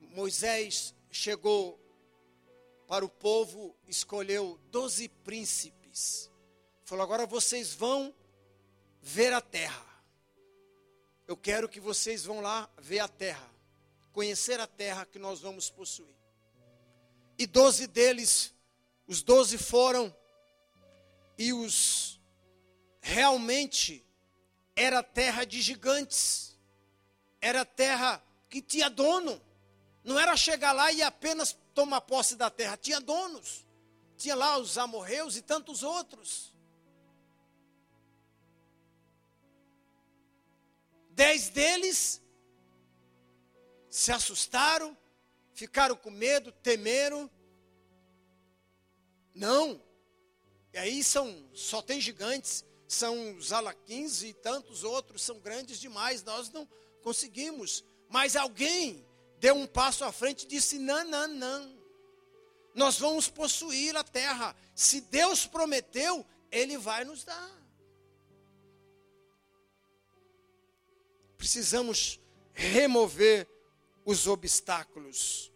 Moisés 0.00 0.94
chegou 1.10 1.78
para 2.88 3.04
o 3.04 3.08
povo, 3.08 3.76
escolheu 3.86 4.58
doze 4.70 5.08
príncipes. 5.08 5.77
Falou: 6.84 7.04
agora 7.04 7.26
vocês 7.26 7.74
vão 7.74 8.14
ver 9.02 9.32
a 9.32 9.40
terra. 9.40 9.86
Eu 11.26 11.36
quero 11.36 11.68
que 11.68 11.80
vocês 11.80 12.24
vão 12.24 12.40
lá 12.40 12.68
ver 12.78 13.00
a 13.00 13.08
terra, 13.08 13.46
conhecer 14.12 14.58
a 14.60 14.66
terra 14.66 15.04
que 15.04 15.18
nós 15.18 15.40
vamos 15.40 15.68
possuir. 15.68 16.16
E 17.38 17.46
doze 17.46 17.86
deles, 17.86 18.52
os 19.06 19.22
doze 19.22 19.58
foram, 19.58 20.14
e 21.36 21.52
os 21.52 22.18
realmente 23.00 24.04
era 24.74 25.02
terra 25.02 25.44
de 25.44 25.60
gigantes, 25.60 26.56
era 27.40 27.64
terra 27.64 28.22
que 28.48 28.62
tinha 28.62 28.88
dono. 28.88 29.40
Não 30.02 30.18
era 30.18 30.36
chegar 30.36 30.72
lá 30.72 30.90
e 30.90 31.02
apenas 31.02 31.56
tomar 31.74 32.00
posse 32.00 32.34
da 32.34 32.48
terra. 32.48 32.76
Tinha 32.76 33.00
donos. 33.00 33.66
Tinha 34.18 34.34
lá 34.34 34.58
os 34.58 34.76
amorreus 34.76 35.36
e 35.36 35.42
tantos 35.42 35.84
outros. 35.84 36.52
Dez 41.10 41.48
deles 41.50 42.20
se 43.88 44.10
assustaram, 44.10 44.96
ficaram 45.54 45.94
com 45.94 46.10
medo, 46.10 46.50
temeram. 46.50 47.30
Não. 49.32 49.80
E 50.72 50.78
aí 50.78 51.04
são, 51.04 51.48
só 51.54 51.80
tem 51.80 52.00
gigantes, 52.00 52.64
são 52.88 53.36
os 53.36 53.52
alaquins 53.52 54.22
e 54.24 54.34
tantos 54.34 54.82
outros, 54.82 55.22
são 55.22 55.38
grandes 55.38 55.78
demais, 55.78 56.24
nós 56.24 56.50
não 56.50 56.68
conseguimos. 57.02 57.84
Mas 58.08 58.34
alguém 58.34 59.06
deu 59.38 59.54
um 59.54 59.66
passo 59.66 60.04
à 60.04 60.10
frente 60.10 60.42
e 60.42 60.48
disse: 60.48 60.76
não, 60.76 61.04
não, 61.04 61.28
não. 61.28 61.77
Nós 62.78 62.96
vamos 62.96 63.28
possuir 63.28 63.96
a 63.96 64.04
terra. 64.04 64.54
Se 64.72 65.00
Deus 65.00 65.44
prometeu, 65.44 66.24
Ele 66.48 66.78
vai 66.78 67.04
nos 67.04 67.24
dar. 67.24 67.50
Precisamos 71.36 72.20
remover 72.54 73.48
os 74.04 74.28
obstáculos. 74.28 75.52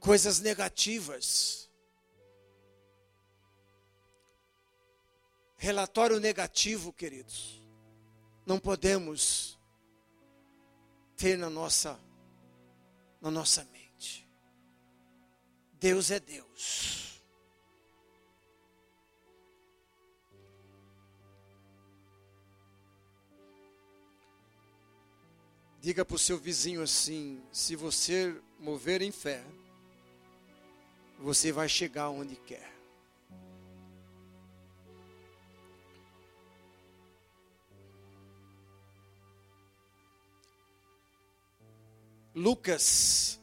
Coisas 0.00 0.40
negativas. 0.40 1.70
Relatório 5.62 6.18
negativo, 6.18 6.92
queridos. 6.92 7.64
Não 8.44 8.58
podemos 8.58 9.56
ter 11.16 11.38
na 11.38 11.48
nossa 11.48 12.00
na 13.20 13.30
nossa 13.30 13.62
mente. 13.66 14.28
Deus 15.74 16.10
é 16.10 16.18
Deus. 16.18 17.22
Diga 25.80 26.04
para 26.04 26.16
o 26.16 26.18
seu 26.18 26.38
vizinho 26.38 26.82
assim: 26.82 27.40
se 27.52 27.76
você 27.76 28.36
mover 28.58 29.00
em 29.00 29.12
fé, 29.12 29.44
você 31.20 31.52
vai 31.52 31.68
chegar 31.68 32.10
onde 32.10 32.34
quer. 32.34 32.81
Lucas 42.34 43.38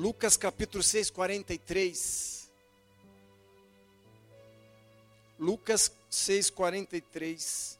Lucas 0.00 0.38
capítulo 0.38 0.82
6, 0.82 1.10
43. 1.10 2.50
Lucas 5.38 5.92
6, 6.08 6.50
43. 6.50 7.79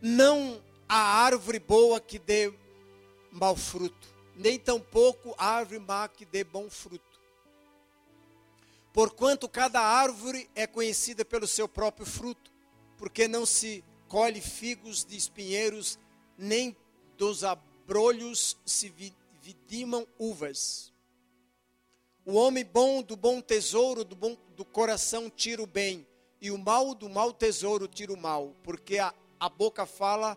Não 0.00 0.62
há 0.88 0.96
árvore 0.96 1.58
boa 1.58 2.00
que 2.00 2.18
dê 2.18 2.52
mau 3.32 3.56
fruto, 3.56 4.08
nem 4.36 4.58
tampouco 4.58 5.34
árvore 5.36 5.78
má 5.78 6.08
que 6.08 6.24
dê 6.24 6.44
bom 6.44 6.70
fruto. 6.70 7.04
Porquanto 8.92 9.48
cada 9.48 9.80
árvore 9.80 10.48
é 10.54 10.66
conhecida 10.66 11.24
pelo 11.24 11.46
seu 11.46 11.68
próprio 11.68 12.06
fruto 12.06 12.58
porque 12.98 13.28
não 13.28 13.46
se 13.46 13.82
colhe 14.08 14.40
figos 14.40 15.04
de 15.04 15.16
espinheiros, 15.16 15.98
nem 16.36 16.76
dos 17.16 17.44
abrolhos 17.44 18.56
se 18.66 18.92
vidimam 19.40 20.06
uvas. 20.18 20.92
O 22.26 22.34
homem 22.34 22.64
bom 22.64 23.00
do 23.00 23.16
bom 23.16 23.40
tesouro 23.40 24.04
do 24.04 24.16
bom 24.16 24.36
do 24.54 24.64
coração 24.64 25.30
tira 25.30 25.62
o 25.62 25.66
bem, 25.66 26.06
e 26.40 26.50
o 26.50 26.58
mal 26.58 26.94
do 26.94 27.08
mau 27.08 27.32
tesouro 27.32 27.86
tira 27.86 28.12
o 28.12 28.16
mal, 28.16 28.54
porque 28.62 28.98
a, 28.98 29.14
a 29.38 29.48
boca 29.48 29.86
fala 29.86 30.36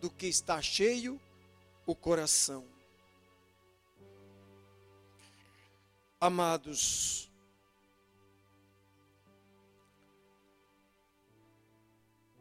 do 0.00 0.10
que 0.10 0.26
está 0.26 0.60
cheio 0.60 1.20
o 1.86 1.94
coração. 1.94 2.66
Amados, 6.20 7.30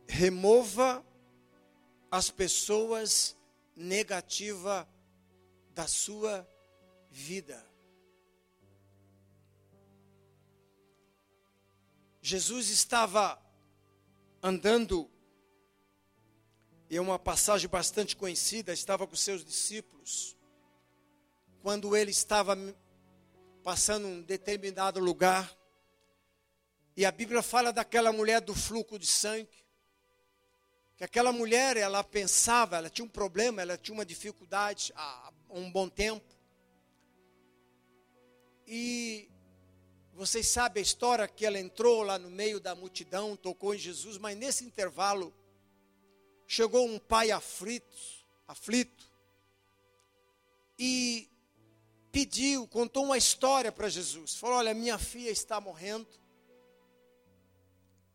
remova 0.08 1.06
as 2.12 2.30
pessoas 2.30 3.38
negativas 3.76 4.86
da 5.74 5.88
sua 5.88 6.45
vida. 7.10 7.65
Jesus 12.22 12.69
estava 12.69 13.41
andando, 14.43 15.10
e 16.89 16.97
é 16.97 17.02
uma 17.02 17.19
passagem 17.19 17.69
bastante 17.69 18.15
conhecida, 18.15 18.73
estava 18.73 19.06
com 19.06 19.15
seus 19.15 19.45
discípulos, 19.45 20.36
quando 21.62 21.95
ele 21.95 22.10
estava 22.10 22.58
passando 23.63 24.08
um 24.08 24.21
determinado 24.21 24.99
lugar, 24.99 25.56
e 26.97 27.06
a 27.06 27.12
Bíblia 27.12 27.43
fala 27.43 27.71
daquela 27.71 28.12
mulher 28.12 28.41
do 28.41 28.56
fluxo 28.56 28.97
de 28.97 29.06
sangue, 29.06 29.47
que 30.97 31.04
aquela 31.04 31.32
mulher, 31.32 31.78
ela 31.78 32.04
pensava, 32.04 32.78
ela 32.78 32.89
tinha 32.89 33.06
um 33.06 33.10
problema, 33.10 33.62
ela 33.62 33.78
tinha 33.78 33.93
uma 33.93 34.06
dificuldade 34.06 34.91
há 34.95 35.32
um 35.49 35.71
bom 35.71 35.88
tempo. 35.88 36.36
E 38.67 39.30
vocês 40.13 40.49
sabem 40.49 40.82
a 40.82 40.84
história 40.84 41.25
que 41.25 41.45
ela 41.45 41.58
entrou 41.58 42.04
lá 42.04 42.19
no 42.19 42.30
meio 42.30 42.60
da 42.60 42.75
multidão, 42.75 43.38
tocou 43.38 43.73
em 43.73 43.78
Jesus, 43.78 44.17
mas 44.17 44.38
nesse 44.38 44.65
intervalo 44.65 45.34
chegou 46.49 46.88
um 46.88 46.97
pai 46.97 47.29
aflito, 47.29 47.95
aflito 48.47 49.07
e 50.79 51.29
pediu, 52.12 52.67
contou 52.67 53.05
uma 53.05 53.19
história 53.19 53.71
para 53.71 53.88
Jesus. 53.88 54.33
Falou: 54.33 54.57
"Olha, 54.57 54.73
minha 54.73 54.97
filha 54.97 55.29
está 55.29 55.62
morrendo. 55.62 56.07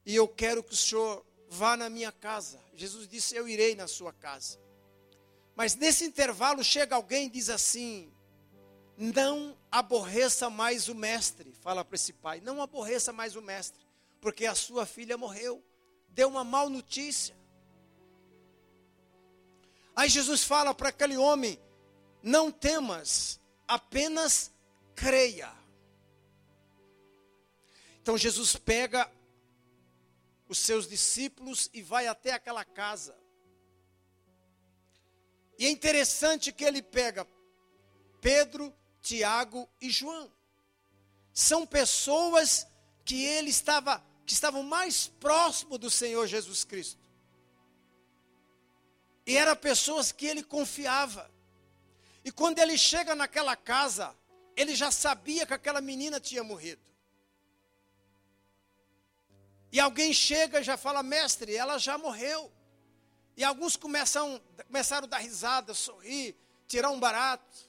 E 0.04 0.16
eu 0.16 0.26
quero 0.26 0.64
que 0.64 0.72
o 0.72 0.76
senhor 0.76 1.24
vá 1.48 1.76
na 1.76 1.88
minha 1.88 2.10
casa. 2.10 2.60
Jesus 2.74 3.06
disse: 3.06 3.36
Eu 3.36 3.48
irei 3.48 3.76
na 3.76 3.86
sua 3.86 4.12
casa. 4.12 4.58
Mas 5.54 5.76
nesse 5.76 6.04
intervalo 6.04 6.64
chega 6.64 6.96
alguém 6.96 7.26
e 7.26 7.30
diz 7.30 7.48
assim: 7.48 8.12
Não 8.96 9.56
aborreça 9.70 10.50
mais 10.50 10.88
o 10.88 10.94
mestre. 10.94 11.54
Fala 11.60 11.84
para 11.84 11.94
esse 11.94 12.12
pai: 12.12 12.40
Não 12.40 12.60
aborreça 12.60 13.12
mais 13.12 13.36
o 13.36 13.40
mestre, 13.40 13.86
porque 14.20 14.44
a 14.44 14.56
sua 14.56 14.84
filha 14.84 15.16
morreu. 15.16 15.64
Deu 16.08 16.28
uma 16.28 16.42
mal 16.42 16.68
notícia. 16.68 17.43
Aí 19.96 20.09
Jesus 20.09 20.42
fala 20.44 20.74
para 20.74 20.88
aquele 20.88 21.16
homem: 21.16 21.59
Não 22.22 22.50
temas, 22.50 23.40
apenas 23.66 24.52
creia. 24.94 25.52
Então 28.02 28.18
Jesus 28.18 28.57
pega 28.57 29.11
os 30.48 30.59
seus 30.59 30.87
discípulos 30.87 31.70
e 31.72 31.80
vai 31.83 32.07
até 32.07 32.33
aquela 32.33 32.64
casa. 32.64 33.16
E 35.59 35.66
é 35.66 35.70
interessante 35.70 36.52
que 36.52 36.64
ele 36.64 36.83
pega 36.83 37.26
Pedro, 38.20 38.74
Tiago 39.00 39.68
e 39.80 39.90
João. 39.90 40.30
São 41.33 41.66
pessoas 41.66 42.66
que 43.04 43.24
ele 43.24 43.50
estava 43.50 44.04
que 44.26 44.33
estavam 44.33 44.62
mais 44.62 45.09
próximo 45.20 45.76
do 45.76 45.90
Senhor 45.90 46.26
Jesus 46.26 46.64
Cristo. 46.64 47.03
E 49.26 49.37
eram 49.37 49.56
pessoas 49.56 50.12
que 50.12 50.26
ele 50.26 50.42
confiava. 50.42 51.30
E 52.24 52.30
quando 52.30 52.58
ele 52.58 52.76
chega 52.76 53.14
naquela 53.14 53.56
casa, 53.56 54.14
ele 54.56 54.74
já 54.74 54.90
sabia 54.90 55.46
que 55.46 55.54
aquela 55.54 55.80
menina 55.80 56.20
tinha 56.20 56.42
morrido. 56.42 56.82
E 59.72 59.80
alguém 59.80 60.12
chega 60.12 60.60
e 60.60 60.62
já 60.62 60.76
fala, 60.76 61.02
mestre, 61.02 61.56
ela 61.56 61.78
já 61.78 61.98
morreu. 61.98 62.52
E 63.37 63.42
alguns 63.42 63.76
começam, 63.76 64.40
começaram 64.66 65.06
a 65.06 65.10
dar 65.10 65.18
risada, 65.18 65.74
sorrir, 65.74 66.37
tirar 66.68 66.90
um 66.90 67.00
barato. 67.00 67.68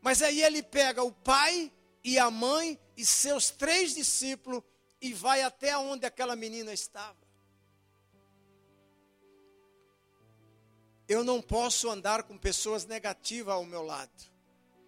Mas 0.00 0.22
aí 0.22 0.42
ele 0.42 0.62
pega 0.62 1.02
o 1.02 1.12
pai 1.12 1.70
e 2.02 2.18
a 2.18 2.30
mãe 2.30 2.80
e 2.96 3.04
seus 3.04 3.50
três 3.50 3.94
discípulos 3.94 4.62
e 5.00 5.12
vai 5.12 5.42
até 5.42 5.76
onde 5.76 6.06
aquela 6.06 6.34
menina 6.34 6.72
estava. 6.72 7.21
Eu 11.12 11.22
não 11.22 11.42
posso 11.42 11.90
andar 11.90 12.22
com 12.22 12.38
pessoas 12.38 12.86
negativas 12.86 13.52
ao 13.52 13.66
meu 13.66 13.82
lado. 13.82 14.10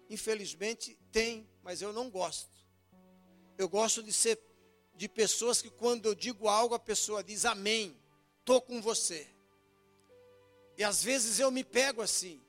Infelizmente 0.09 0.97
tem, 1.11 1.47
mas 1.61 1.83
eu 1.83 1.93
não 1.93 2.09
gosto. 2.09 2.49
Eu 3.59 3.69
gosto 3.69 4.01
de 4.01 4.11
ser 4.11 4.41
de 4.95 5.07
pessoas 5.07 5.61
que 5.61 5.69
quando 5.69 6.07
eu 6.07 6.15
digo 6.15 6.47
algo, 6.47 6.73
a 6.73 6.79
pessoa 6.79 7.23
diz 7.23 7.45
amém, 7.45 7.95
estou 8.39 8.59
com 8.59 8.81
você. 8.81 9.27
E 10.75 10.83
às 10.83 11.03
vezes 11.03 11.39
eu 11.39 11.51
me 11.51 11.63
pego 11.63 12.01
assim. 12.01 12.41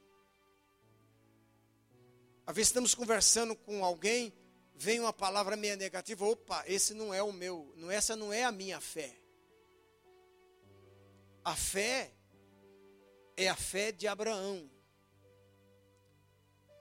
Às 2.47 2.57
vezes 2.57 2.71
estamos 2.71 2.95
conversando 2.95 3.55
com 3.55 3.85
alguém, 3.85 4.33
vem 4.75 5.01
uma 5.01 5.13
palavra 5.13 5.55
meio 5.55 5.77
negativa, 5.77 6.25
opa, 6.25 6.65
esse 6.67 6.95
não 6.95 7.13
é 7.13 7.23
o 7.23 7.31
meu, 7.31 7.71
não 7.77 7.91
essa 7.91 8.17
não 8.17 8.33
é 8.33 8.43
a 8.43 8.51
minha 8.51 8.81
fé. 8.81 9.15
A 11.45 11.55
fé 11.55 12.16
é 13.37 13.49
a 13.49 13.57
fé 13.57 13.93
de 13.93 14.09
Abraão. 14.09 14.71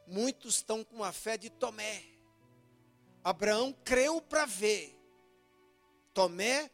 Muitos 0.08 0.56
estão 0.56 0.84
com 0.84 1.04
a 1.04 1.12
fé 1.12 1.38
de 1.38 1.50
Tomé. 1.50 2.04
Abraão 3.24 3.74
creu 3.84 4.22
para 4.22 4.46
ver. 4.46 4.96
Tomé 6.14 6.70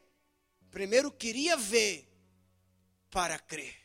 primeiro 0.69 1.11
queria 1.11 1.57
ver 1.57 2.07
para 3.09 3.37
crer. 3.39 3.77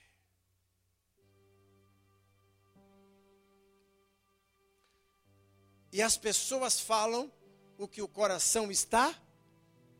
E 5.93 6.03
as 6.03 6.17
pessoas 6.17 6.79
falam 6.79 7.33
o 7.79 7.89
que 7.89 8.03
o 8.03 8.09
coração 8.09 8.71
está 8.71 9.19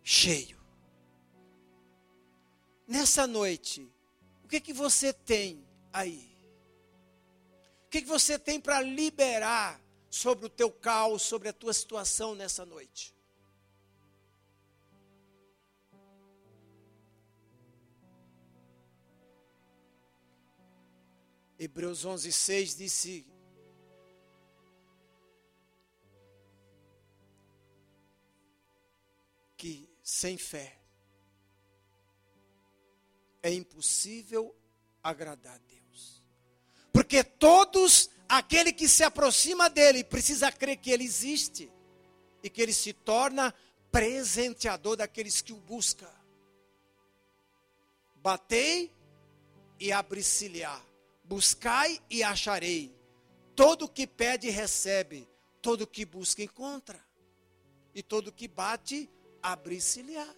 cheio. 0.03 0.61
Nessa 2.87 3.27
noite, 3.27 3.91
o 4.45 4.49
que 4.49 4.61
que 4.61 4.73
você 4.73 5.13
tem 5.13 5.67
aí? 5.97 6.37
O 7.87 7.89
que 7.89 8.03
você 8.03 8.39
tem 8.39 8.61
para 8.61 8.83
liberar 8.83 9.81
sobre 10.11 10.45
o 10.45 10.51
teu 10.51 10.71
caos, 10.71 11.23
sobre 11.23 11.49
a 11.49 11.53
tua 11.53 11.73
situação 11.73 12.35
nessa 12.35 12.67
noite? 12.67 13.17
Hebreus 21.59 22.05
11, 22.05 22.31
6 22.31 22.77
disse 22.77 23.27
que 29.57 29.89
sem 30.03 30.37
fé 30.37 30.79
é 33.43 33.51
impossível 33.55 34.55
agradar. 35.03 35.66
Porque 36.97 37.23
todos 37.23 38.09
aquele 38.27 38.73
que 38.73 38.89
se 38.89 39.05
aproxima 39.05 39.69
dele 39.69 40.03
precisa 40.03 40.51
crer 40.51 40.79
que 40.79 40.91
ele 40.91 41.05
existe 41.05 41.71
e 42.43 42.49
que 42.49 42.63
ele 42.63 42.73
se 42.73 42.95
torna 42.95 43.55
presenteador 43.93 44.97
daqueles 44.97 45.43
que 45.43 45.53
o 45.53 45.57
buscam. 45.57 46.11
Batei 48.15 48.91
e 49.79 49.93
abri-se-lhe-á. 49.93 50.81
Buscai 51.23 52.01
e 52.09 52.23
acharei. 52.23 52.91
Todo 53.55 53.91
que 53.91 54.07
pede 54.07 54.49
recebe, 54.49 55.29
todo 55.61 55.87
que 55.87 56.07
busca 56.07 56.43
encontra. 56.43 57.05
E 57.95 58.03
todo 58.03 58.33
que 58.33 58.49
bate 58.49 59.07
abrir-se-lhe-á. 59.43 60.35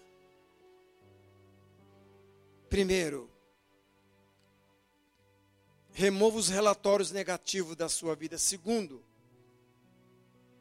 Primeiro, 2.69 3.31
remova 5.99 6.39
os 6.39 6.49
relatórios 6.49 7.11
negativos 7.11 7.75
da 7.75 7.89
sua 7.89 8.15
vida. 8.15 8.39
Segundo, 8.39 9.05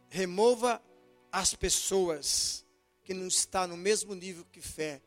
remova 0.10 0.82
as 1.32 1.54
pessoas 1.54 2.66
que 3.04 3.14
não 3.14 3.28
estão 3.28 3.68
no 3.68 3.78
mesmo 3.78 4.16
nível 4.16 4.44
que 4.52 4.60
fé 4.60 5.00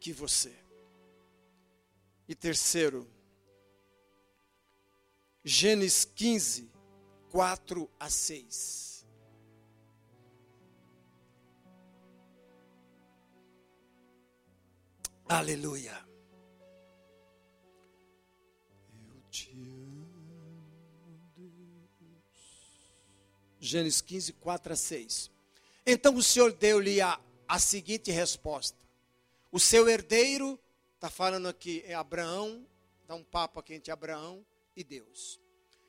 que 0.00 0.12
você. 0.12 0.52
E 2.26 2.34
terceiro, 2.34 3.08
Gênesis 5.44 6.04
15, 6.04 6.72
4 7.30 7.88
a 8.00 8.10
6. 8.10 9.06
Aleluia. 15.28 16.07
Gênesis 23.60 24.00
15, 24.00 24.32
4 24.34 24.72
a 24.72 24.76
6. 24.76 25.30
Então 25.86 26.14
o 26.14 26.22
Senhor 26.22 26.52
deu-lhe 26.52 27.00
a, 27.00 27.18
a 27.46 27.58
seguinte 27.58 28.10
resposta: 28.10 28.78
O 29.50 29.58
seu 29.58 29.88
herdeiro, 29.88 30.58
está 30.94 31.10
falando 31.10 31.48
aqui, 31.48 31.82
é 31.86 31.94
Abraão, 31.94 32.66
dá 33.06 33.14
um 33.14 33.24
papo 33.24 33.58
aqui 33.60 33.74
entre 33.74 33.90
Abraão 33.90 34.44
e 34.76 34.84
Deus. 34.84 35.40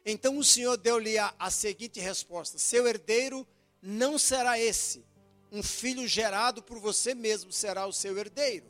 Então 0.05 0.37
o 0.37 0.43
Senhor 0.43 0.77
deu-lhe 0.77 1.17
a, 1.17 1.33
a 1.37 1.51
seguinte 1.51 1.99
resposta: 1.99 2.57
Seu 2.57 2.87
herdeiro 2.87 3.47
não 3.81 4.17
será 4.17 4.59
esse, 4.59 5.05
um 5.51 5.61
filho 5.61 6.07
gerado 6.07 6.63
por 6.63 6.79
você 6.79 7.13
mesmo 7.13 7.51
será 7.51 7.85
o 7.85 7.93
seu 7.93 8.17
herdeiro. 8.17 8.65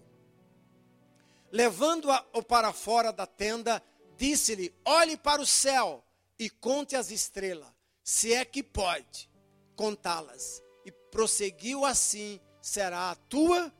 Levando-o 1.52 2.44
para 2.44 2.72
fora 2.74 3.12
da 3.12 3.26
tenda, 3.26 3.82
disse-lhe: 4.18 4.74
Olhe 4.86 5.18
para 5.18 5.42
o 5.42 5.46
céu 5.46 6.04
e 6.38 6.50
conte 6.50 6.96
as 6.96 7.12
estrelas, 7.12 7.70
se 8.10 8.34
é 8.34 8.44
que 8.44 8.64
pode 8.64 9.30
contá-las. 9.76 10.64
E 10.84 10.92
prosseguiu 10.92 11.86
assim: 11.86 12.42
será 12.60 13.12
a 13.12 13.16
tua 13.16 13.72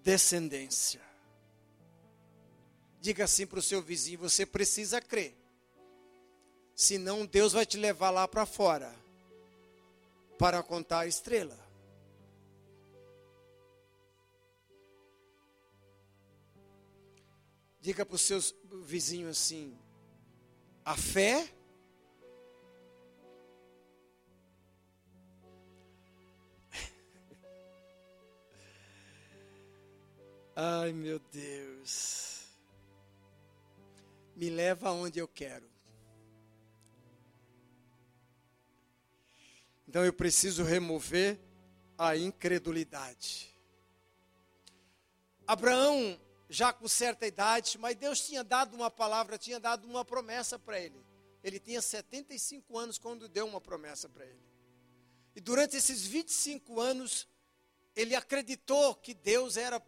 descendência. 0.00 1.00
Diga 3.00 3.24
assim 3.24 3.44
para 3.44 3.58
o 3.58 3.62
seu 3.62 3.82
vizinho: 3.82 4.20
você 4.20 4.46
precisa 4.46 5.00
crer. 5.00 5.36
Senão 6.76 7.26
Deus 7.26 7.52
vai 7.52 7.66
te 7.66 7.76
levar 7.76 8.10
lá 8.10 8.28
para 8.28 8.46
fora 8.46 8.94
para 10.38 10.62
contar 10.62 11.00
a 11.00 11.06
estrela. 11.08 11.58
Diga 17.80 18.06
para 18.06 18.14
os 18.14 18.22
seus 18.22 18.54
vizinhos 18.84 19.36
assim: 19.36 19.76
a 20.84 20.96
fé 20.96 21.52
Ai, 30.56 30.92
meu 30.92 31.18
Deus. 31.18 32.46
Me 34.36 34.48
leva 34.50 34.88
aonde 34.88 35.18
eu 35.18 35.26
quero. 35.26 35.68
Então 39.88 40.04
eu 40.04 40.12
preciso 40.12 40.62
remover 40.62 41.38
a 41.98 42.16
incredulidade. 42.16 43.52
Abraão 45.46 46.18
já 46.48 46.72
com 46.72 46.86
certa 46.86 47.26
idade, 47.26 47.76
mas 47.76 47.96
Deus 47.96 48.20
tinha 48.20 48.44
dado 48.44 48.74
uma 48.74 48.90
palavra, 48.90 49.36
tinha 49.36 49.58
dado 49.58 49.86
uma 49.88 50.04
promessa 50.04 50.58
para 50.58 50.78
ele. 50.78 51.04
Ele 51.42 51.58
tinha 51.58 51.82
75 51.82 52.78
anos 52.78 52.96
quando 52.96 53.28
deu 53.28 53.46
uma 53.46 53.60
promessa 53.60 54.08
para 54.08 54.24
ele. 54.24 54.40
E 55.34 55.40
durante 55.40 55.76
esses 55.76 56.06
25 56.06 56.80
anos, 56.80 57.28
ele 57.96 58.14
acreditou 58.14 58.94
que 58.94 59.14
Deus 59.14 59.56
era 59.56 59.80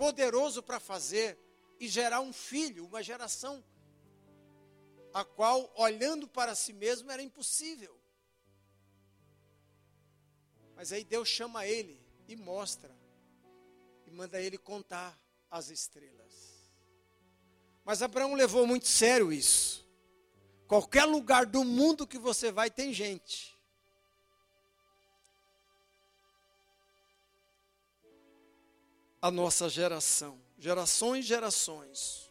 poderoso 0.00 0.62
para 0.62 0.80
fazer 0.80 1.38
e 1.78 1.86
gerar 1.86 2.22
um 2.22 2.32
filho, 2.32 2.86
uma 2.86 3.02
geração, 3.02 3.62
a 5.12 5.22
qual, 5.22 5.70
olhando 5.76 6.26
para 6.26 6.54
si 6.54 6.72
mesmo, 6.72 7.10
era 7.10 7.22
impossível. 7.22 7.94
Mas 10.74 10.90
aí 10.90 11.04
Deus 11.04 11.28
chama 11.28 11.66
ele 11.66 12.02
e 12.26 12.34
mostra, 12.34 12.96
e 14.06 14.10
manda 14.10 14.40
ele 14.40 14.56
contar 14.56 15.20
as 15.50 15.68
estrelas. 15.68 16.64
Mas 17.84 18.00
Abraão 18.00 18.32
levou 18.32 18.66
muito 18.66 18.88
sério 18.88 19.30
isso. 19.30 19.86
Qualquer 20.66 21.04
lugar 21.04 21.44
do 21.44 21.62
mundo 21.62 22.06
que 22.06 22.18
você 22.18 22.50
vai 22.50 22.70
tem 22.70 22.94
gente. 22.94 23.59
A 29.22 29.30
nossa 29.30 29.68
geração, 29.68 30.40
gerações 30.58 31.26
gerações. 31.26 32.30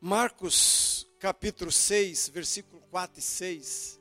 Marcos 0.00 1.08
capítulo 1.18 1.72
6, 1.72 2.28
versículo 2.28 2.80
4 2.90 3.18
e 3.18 3.22
6. 3.22 4.00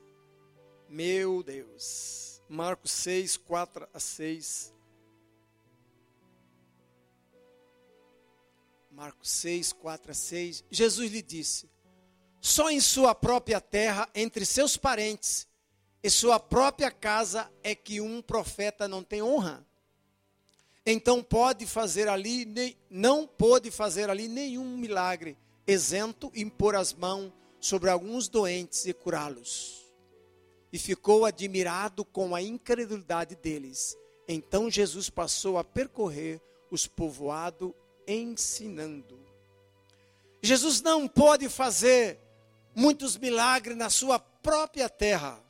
Meu 0.90 1.42
Deus. 1.42 2.42
Marcos 2.48 2.92
6, 2.92 3.38
4 3.38 3.88
a 3.94 4.00
6. 4.00 4.74
Marcos 8.92 9.30
6, 9.32 9.74
4 9.74 10.12
a 10.12 10.14
6, 10.14 10.64
Jesus 10.70 11.12
lhe 11.12 11.22
disse: 11.22 11.68
Só 12.40 12.70
em 12.70 12.80
sua 12.80 13.16
própria 13.16 13.60
terra, 13.60 14.08
entre 14.14 14.46
seus 14.46 14.78
parentes 14.78 15.48
em 16.04 16.10
sua 16.10 16.40
própria 16.40 16.92
casa 16.92 17.50
é 17.64 17.74
que 17.74 18.02
um 18.02 18.22
profeta 18.22 18.88
não 18.88 19.04
tem 19.04 19.22
honra. 19.22 19.66
Então 20.86 21.24
pode 21.24 21.66
fazer 21.66 22.10
ali, 22.10 22.78
não 22.90 23.26
pôde 23.26 23.72
fazer 23.72 24.10
ali 24.10 24.28
nenhum 24.28 24.78
milagre, 24.78 25.38
exento 25.66 26.30
impor 26.36 26.76
as 26.76 26.94
mãos 26.94 27.32
sobre 27.60 27.90
alguns 27.90 28.28
doentes 28.28 28.86
e 28.86 28.94
curá-los. 28.94 29.82
E 30.74 30.78
ficou 30.78 31.26
admirado 31.26 32.04
com 32.04 32.36
a 32.36 32.42
incredulidade 32.42 33.36
deles. 33.36 33.98
Então 34.28 34.70
Jesus 34.70 35.10
passou 35.10 35.58
a 35.58 35.64
percorrer 35.64 36.42
os 36.70 36.88
povoados 36.88 37.72
ensinando. 38.06 39.20
Jesus 40.42 40.82
não 40.82 41.08
pode 41.08 41.48
fazer 41.48 42.20
muitos 42.76 43.18
milagres 43.18 43.78
na 43.78 43.90
sua 43.90 44.20
própria 44.20 44.90
terra. 44.90 45.43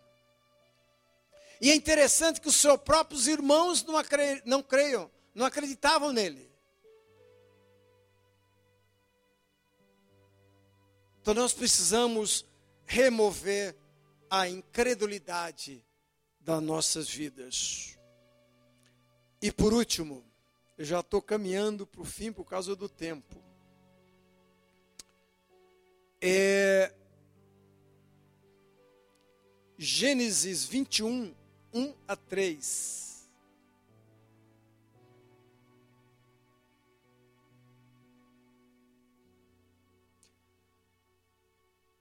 E 1.62 1.72
é 1.72 1.76
interessante 1.76 2.42
que 2.42 2.48
os 2.48 2.56
seus 2.56 2.80
próprios 2.82 3.28
irmãos 3.28 3.84
não, 3.84 3.98
acre... 3.98 4.42
não 4.46 4.62
creiam, 4.62 5.10
não 5.34 5.46
acreditavam 5.46 6.12
nele. 6.12 6.52
Então 11.22 11.34
nós 11.34 11.54
precisamos 11.54 12.46
remover 12.86 13.78
a 14.30 14.48
incredulidade 14.50 15.86
das 16.40 16.62
nossas 16.62 17.10
vidas. 17.10 17.98
E 19.42 19.52
por 19.52 19.74
último, 19.74 20.26
eu 20.78 20.84
já 20.84 21.00
estou 21.00 21.22
caminhando 21.22 21.88
para 21.88 22.02
o 22.02 22.06
fim 22.06 22.32
por 22.32 22.46
causa 22.46 22.76
do 22.76 22.90
tempo. 22.90 23.42
É, 26.22 26.94
Gênesis 29.78 30.66
21, 30.66 31.34
1 31.74 31.94
a 32.08 32.16
3. 32.16 33.04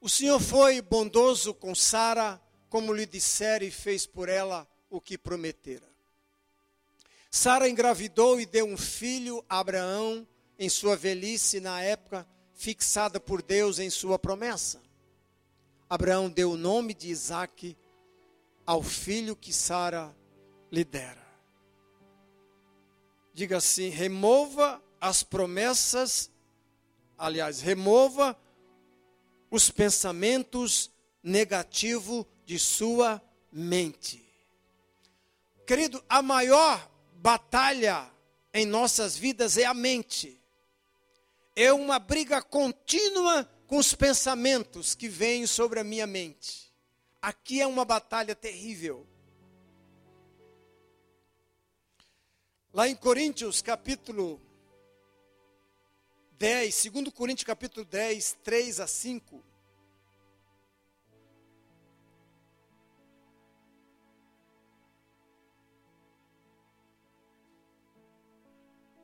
O 0.01 0.09
Senhor 0.09 0.41
foi 0.41 0.83
bondoso 0.83 1.55
com 1.55 1.75
Sara, 1.75 2.43
como 2.69 2.93
lhe 2.93 3.07
dissera, 3.07 3.65
e 3.65 3.71
fez 3.71 4.05
por 4.05 4.29
ela 4.29 4.69
o 4.91 5.01
que 5.01 5.17
prometera. 5.17 5.89
Sara 7.31 7.69
engravidou 7.69 8.41
e 8.41 8.45
deu 8.45 8.67
um 8.67 8.77
filho 8.77 9.45
a 9.49 9.61
Abraão 9.61 10.27
em 10.59 10.69
sua 10.69 10.97
velhice, 10.97 11.61
na 11.61 11.81
época 11.81 12.27
fixada 12.53 13.19
por 13.19 13.43
Deus 13.43 13.79
em 13.79 13.89
sua 13.89 14.19
promessa. 14.19 14.83
Abraão 15.89 16.29
deu 16.29 16.53
o 16.53 16.57
nome 16.57 16.95
de 16.95 17.09
Isaque 17.09 17.77
ao 18.73 18.83
filho 18.83 19.37
que 19.37 19.53
Sara 19.53 20.17
lhe 20.71 20.83
dera. 20.83 21.23
Diga 23.35 23.59
assim: 23.59 23.91
remova 23.91 24.83
as 24.99 25.23
promessas, 25.23 26.31
aliás, 27.19 27.61
remova 27.61 28.35
os 29.51 29.71
pensamentos 29.71 30.91
negativos 31.23 32.25
de 32.47 32.59
sua 32.59 33.21
mente. 33.53 34.27
Querido, 35.67 36.03
a 36.09 36.23
maior 36.23 36.91
batalha 37.17 38.11
em 38.55 38.65
nossas 38.65 39.19
vidas 39.19 39.59
é 39.59 39.67
a 39.67 39.75
mente. 39.75 40.41
É 41.55 41.71
uma 41.75 41.99
briga 41.99 42.41
contínua 42.41 43.45
com 43.67 43.77
os 43.77 43.95
pensamentos 43.95 44.95
que 44.95 45.09
vêm 45.09 45.47
sobre 45.47 45.79
a 45.79 45.85
minha 45.85 46.07
mente. 46.07 46.62
Aqui 47.23 47.61
é 47.61 47.67
uma 47.69 47.85
batalha 47.85 48.35
terrível. 48.35 49.07
Lá 52.75 52.89
em 52.89 52.97
Coríntios, 52.97 53.63
capítulo 53.63 54.41
10, 56.33 56.87
2 56.87 57.15
Coríntios, 57.15 57.47
capítulo 57.47 57.87
10, 57.87 58.39
3 58.43 58.81
a 58.81 58.89
5. 58.89 59.41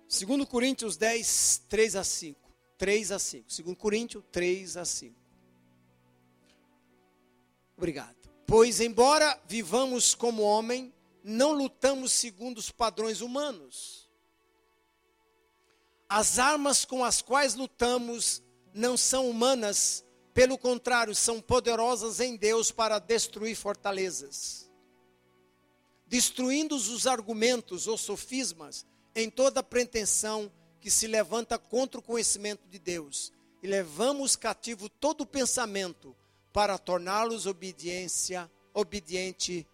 2 0.09 0.49
Coríntios 0.49 0.97
10, 0.97 1.63
3 1.69 1.95
a 1.95 2.03
5. 2.03 2.41
3 2.77 3.13
a 3.13 3.19
5. 3.21 3.63
2 3.63 3.79
Coríntios 3.79 4.25
3 4.33 4.77
a 4.77 4.85
5. 4.85 5.28
Obrigado. 7.79 8.17
Pois, 8.45 8.81
embora 8.81 9.41
vivamos 9.47 10.13
como 10.13 10.43
homem, 10.43 10.93
não 11.23 11.53
lutamos 11.53 12.11
segundo 12.11 12.59
os 12.59 12.73
padrões 12.73 13.21
humanos. 13.21 14.11
As 16.09 16.41
armas 16.41 16.85
com 16.85 17.05
as 17.05 17.23
quais 17.23 17.55
lutamos 17.55 18.43
não 18.75 18.97
são 18.97 19.31
humanas, 19.31 20.05
pelo 20.35 20.59
contrário, 20.59 21.15
são 21.15 21.41
poderosas 21.41 22.19
em 22.19 22.37
Deus 22.37 22.73
para 22.73 22.99
destruir 22.99 23.55
fortalezas. 23.55 24.69
Destruindo 26.05 26.75
os 26.75 27.07
argumentos 27.07 27.87
ou 27.87 27.97
sofismas 27.97 28.85
em 29.15 29.31
toda 29.31 29.63
pretensão 29.63 30.51
que 30.81 30.91
se 30.91 31.07
levanta 31.07 31.59
contra 31.59 32.01
o 32.01 32.03
conhecimento 32.03 32.67
de 32.67 32.79
Deus, 32.79 33.33
e 33.63 33.69
levamos 33.69 34.35
cativo 34.35 34.89
todo 34.89 35.27
pensamento 35.27 36.17
para 36.59 36.77
torná-los 36.77 37.47
obediência, 37.47 38.51
obediente 38.75 39.65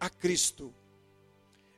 a 0.00 0.10
Cristo. 0.10 0.74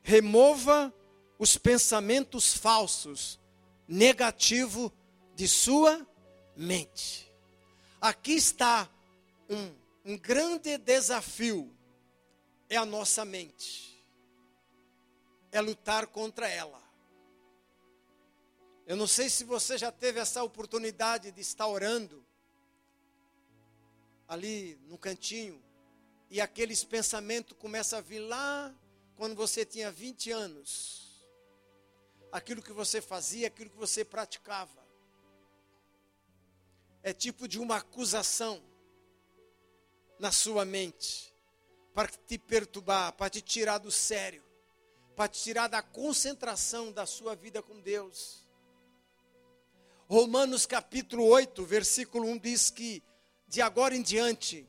Remova 0.01 0.91
os 1.37 1.55
pensamentos 1.55 2.57
falsos, 2.57 3.39
negativo 3.87 4.91
de 5.35 5.47
sua 5.47 6.03
mente. 6.57 7.31
Aqui 8.01 8.31
está 8.31 8.89
um, 9.47 9.71
um 10.03 10.17
grande 10.17 10.79
desafio, 10.79 11.71
é 12.67 12.75
a 12.75 12.85
nossa 12.85 13.23
mente, 13.23 14.03
é 15.51 15.61
lutar 15.61 16.07
contra 16.07 16.49
ela. 16.49 16.81
Eu 18.87 18.95
não 18.95 19.05
sei 19.05 19.29
se 19.29 19.43
você 19.43 19.77
já 19.77 19.91
teve 19.91 20.19
essa 20.19 20.41
oportunidade 20.43 21.31
de 21.31 21.41
estar 21.41 21.67
orando 21.67 22.24
ali 24.27 24.79
no 24.87 24.97
cantinho 24.97 25.61
e 26.29 26.41
aqueles 26.41 26.83
pensamentos 26.83 27.57
começam 27.57 27.99
a 27.99 28.01
vir 28.01 28.19
lá 28.19 28.73
quando 29.15 29.35
você 29.35 29.65
tinha 29.65 29.91
20 29.91 30.31
anos. 30.31 31.25
Aquilo 32.31 32.61
que 32.61 32.73
você 32.73 33.01
fazia, 33.01 33.47
aquilo 33.47 33.69
que 33.69 33.77
você 33.77 34.03
praticava. 34.03 34.85
É 37.01 37.13
tipo 37.13 37.47
de 37.47 37.59
uma 37.59 37.77
acusação 37.77 38.61
na 40.19 40.31
sua 40.31 40.65
mente 40.65 41.33
para 41.93 42.09
te 42.09 42.37
perturbar, 42.37 43.13
para 43.13 43.29
te 43.29 43.41
tirar 43.41 43.77
do 43.77 43.91
sério, 43.91 44.43
para 45.15 45.29
te 45.29 45.41
tirar 45.41 45.67
da 45.67 45.81
concentração 45.81 46.91
da 46.91 47.05
sua 47.05 47.35
vida 47.35 47.61
com 47.61 47.79
Deus. 47.79 48.45
Romanos 50.07 50.65
capítulo 50.65 51.25
8, 51.25 51.63
versículo 51.63 52.27
1 52.27 52.37
diz 52.39 52.69
que 52.69 53.01
de 53.47 53.61
agora 53.61 53.95
em 53.95 54.01
diante 54.01 54.67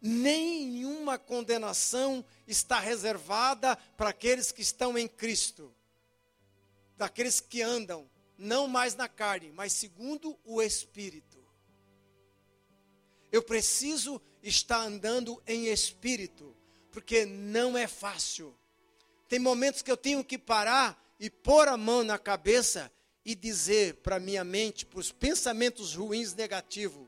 nenhuma 0.00 1.18
condenação 1.18 2.24
está 2.46 2.78
reservada 2.78 3.76
para 3.96 4.10
aqueles 4.10 4.52
que 4.52 4.62
estão 4.62 4.96
em 4.96 5.08
Cristo, 5.08 5.74
daqueles 6.96 7.40
que 7.40 7.62
andam 7.62 8.08
não 8.38 8.68
mais 8.68 8.94
na 8.94 9.08
carne, 9.08 9.50
mas 9.52 9.72
segundo 9.72 10.38
o 10.44 10.60
Espírito. 10.62 11.44
Eu 13.32 13.42
preciso 13.42 14.20
estar 14.42 14.78
andando 14.78 15.42
em 15.46 15.66
espírito, 15.66 16.56
porque 16.92 17.26
não 17.26 17.76
é 17.76 17.86
fácil. 17.86 18.56
Tem 19.28 19.38
momentos 19.38 19.82
que 19.82 19.90
eu 19.90 19.96
tenho 19.96 20.24
que 20.24 20.38
parar 20.38 21.02
e 21.18 21.28
pôr 21.28 21.66
a 21.66 21.76
mão 21.76 22.04
na 22.04 22.18
cabeça 22.18 22.90
e 23.24 23.34
dizer 23.34 23.94
para 23.96 24.20
minha 24.20 24.44
mente, 24.44 24.86
para 24.86 25.00
os 25.00 25.10
pensamentos 25.10 25.94
ruins 25.94 26.32
negativos, 26.34 27.05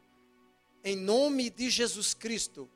em 0.88 0.96
nome 0.96 1.50
de 1.50 1.68
Jesus 1.68 2.14
Cristo, 2.14 2.70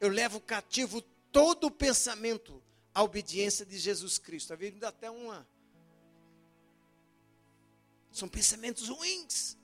eu 0.00 0.08
levo 0.08 0.40
cativo 0.40 1.02
todo 1.32 1.66
o 1.66 1.70
pensamento 1.70 2.62
à 2.94 3.02
obediência 3.02 3.66
de 3.66 3.76
Jesus 3.76 4.18
Cristo. 4.18 4.52
A 4.52 4.56
vida 4.56 4.88
até 4.88 5.10
uma. 5.10 5.46
São 8.12 8.28
pensamentos 8.28 8.88
ruins. 8.88 9.58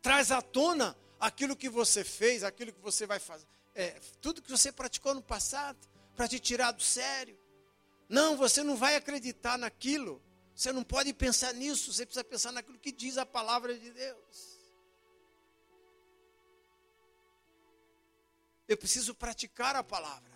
Traz 0.00 0.30
à 0.30 0.40
tona 0.40 0.96
aquilo 1.18 1.56
que 1.56 1.68
você 1.68 2.04
fez, 2.04 2.44
aquilo 2.44 2.72
que 2.72 2.80
você 2.80 3.04
vai 3.04 3.18
fazer, 3.18 3.46
é, 3.74 4.00
tudo 4.20 4.40
que 4.40 4.50
você 4.50 4.72
praticou 4.72 5.14
no 5.14 5.22
passado, 5.22 5.78
para 6.16 6.28
te 6.28 6.38
tirar 6.38 6.70
do 6.70 6.82
sério. 6.82 7.38
Não, 8.08 8.36
você 8.36 8.62
não 8.62 8.76
vai 8.76 8.96
acreditar 8.96 9.58
naquilo. 9.58 10.22
Você 10.54 10.72
não 10.72 10.84
pode 10.84 11.12
pensar 11.12 11.52
nisso, 11.52 11.92
você 11.92 12.06
precisa 12.06 12.24
pensar 12.24 12.52
naquilo 12.52 12.78
que 12.78 12.92
diz 12.92 13.18
a 13.18 13.26
palavra 13.26 13.76
de 13.76 13.90
Deus. 13.90 14.49
Eu 18.70 18.76
preciso 18.76 19.16
praticar 19.16 19.74
a 19.74 19.82
palavra. 19.82 20.30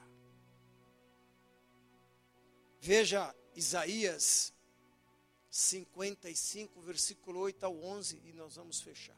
Veja 2.80 3.32
Isaías 3.54 4.52
55, 5.48 6.80
versículo 6.80 7.38
8 7.38 7.64
ao 7.64 7.80
11, 7.80 8.20
e 8.24 8.32
nós 8.32 8.56
vamos 8.56 8.80
fechar. 8.80 9.16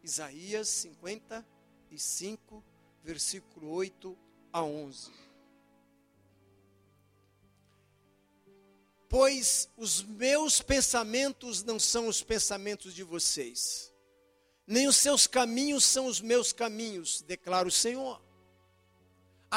Isaías 0.00 0.68
55, 0.68 2.62
versículo 3.02 3.68
8 3.68 4.16
a 4.52 4.62
11. 4.62 5.10
Pois 9.08 9.68
os 9.76 10.04
meus 10.04 10.62
pensamentos 10.62 11.64
não 11.64 11.80
são 11.80 12.06
os 12.06 12.22
pensamentos 12.22 12.94
de 12.94 13.02
vocês, 13.02 13.92
nem 14.64 14.86
os 14.86 14.94
seus 14.94 15.26
caminhos 15.26 15.82
são 15.84 16.06
os 16.06 16.20
meus 16.20 16.52
caminhos, 16.52 17.22
declara 17.22 17.66
o 17.66 17.72
Senhor. 17.72 18.24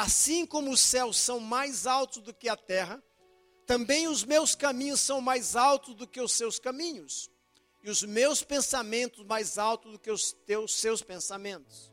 Assim 0.00 0.46
como 0.46 0.70
os 0.70 0.80
céus 0.80 1.18
são 1.18 1.38
mais 1.38 1.86
altos 1.86 2.22
do 2.22 2.32
que 2.32 2.48
a 2.48 2.56
terra, 2.56 3.02
também 3.66 4.08
os 4.08 4.24
meus 4.24 4.54
caminhos 4.54 4.98
são 4.98 5.20
mais 5.20 5.54
altos 5.54 5.94
do 5.94 6.06
que 6.06 6.18
os 6.22 6.32
seus 6.32 6.58
caminhos, 6.58 7.30
e 7.84 7.90
os 7.90 8.02
meus 8.02 8.42
pensamentos 8.42 9.22
mais 9.26 9.58
altos 9.58 9.92
do 9.92 9.98
que 9.98 10.10
os 10.10 10.32
teus 10.46 10.74
seus 10.80 11.02
pensamentos. 11.02 11.92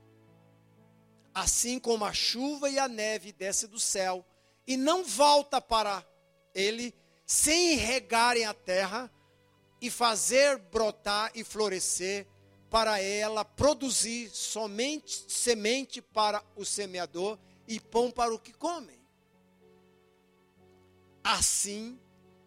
Assim 1.33 1.77
como 1.77 2.05
a 2.05 2.13
chuva 2.13 2.69
e 2.69 2.79
a 2.79 2.87
neve 2.87 3.33
desce 3.33 3.67
do 3.67 3.77
céu 3.77 4.25
e 4.65 4.77
não 4.77 5.03
volta 5.03 5.59
para 5.59 6.01
ele 6.55 6.95
sem 7.25 7.75
regarem 7.75 8.45
a 8.45 8.53
terra 8.53 9.11
e 9.81 9.89
fazer 9.89 10.57
brotar 10.71 11.29
e 11.35 11.43
florescer 11.43 12.25
para 12.69 13.01
ela 13.01 13.43
produzir 13.43 14.29
somente 14.29 15.29
semente 15.29 16.01
para 16.01 16.41
o 16.55 16.63
semeador 16.63 17.37
e 17.67 17.79
pão 17.79 18.09
para 18.11 18.33
o 18.33 18.39
que 18.39 18.53
comem. 18.53 18.99
Assim, 21.23 21.99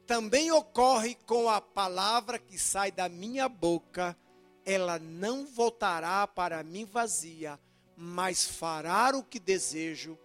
também 0.06 0.50
ocorre 0.50 1.14
com 1.26 1.48
a 1.48 1.60
palavra 1.60 2.38
que 2.38 2.58
sai 2.58 2.90
da 2.90 3.08
minha 3.08 3.48
boca, 3.48 4.16
ela 4.64 4.98
não 4.98 5.46
voltará 5.46 6.26
para 6.26 6.62
mim 6.62 6.84
vazia, 6.84 7.60
mas 7.96 8.46
fará 8.46 9.16
o 9.16 9.22
que 9.22 9.38
desejo 9.38 10.18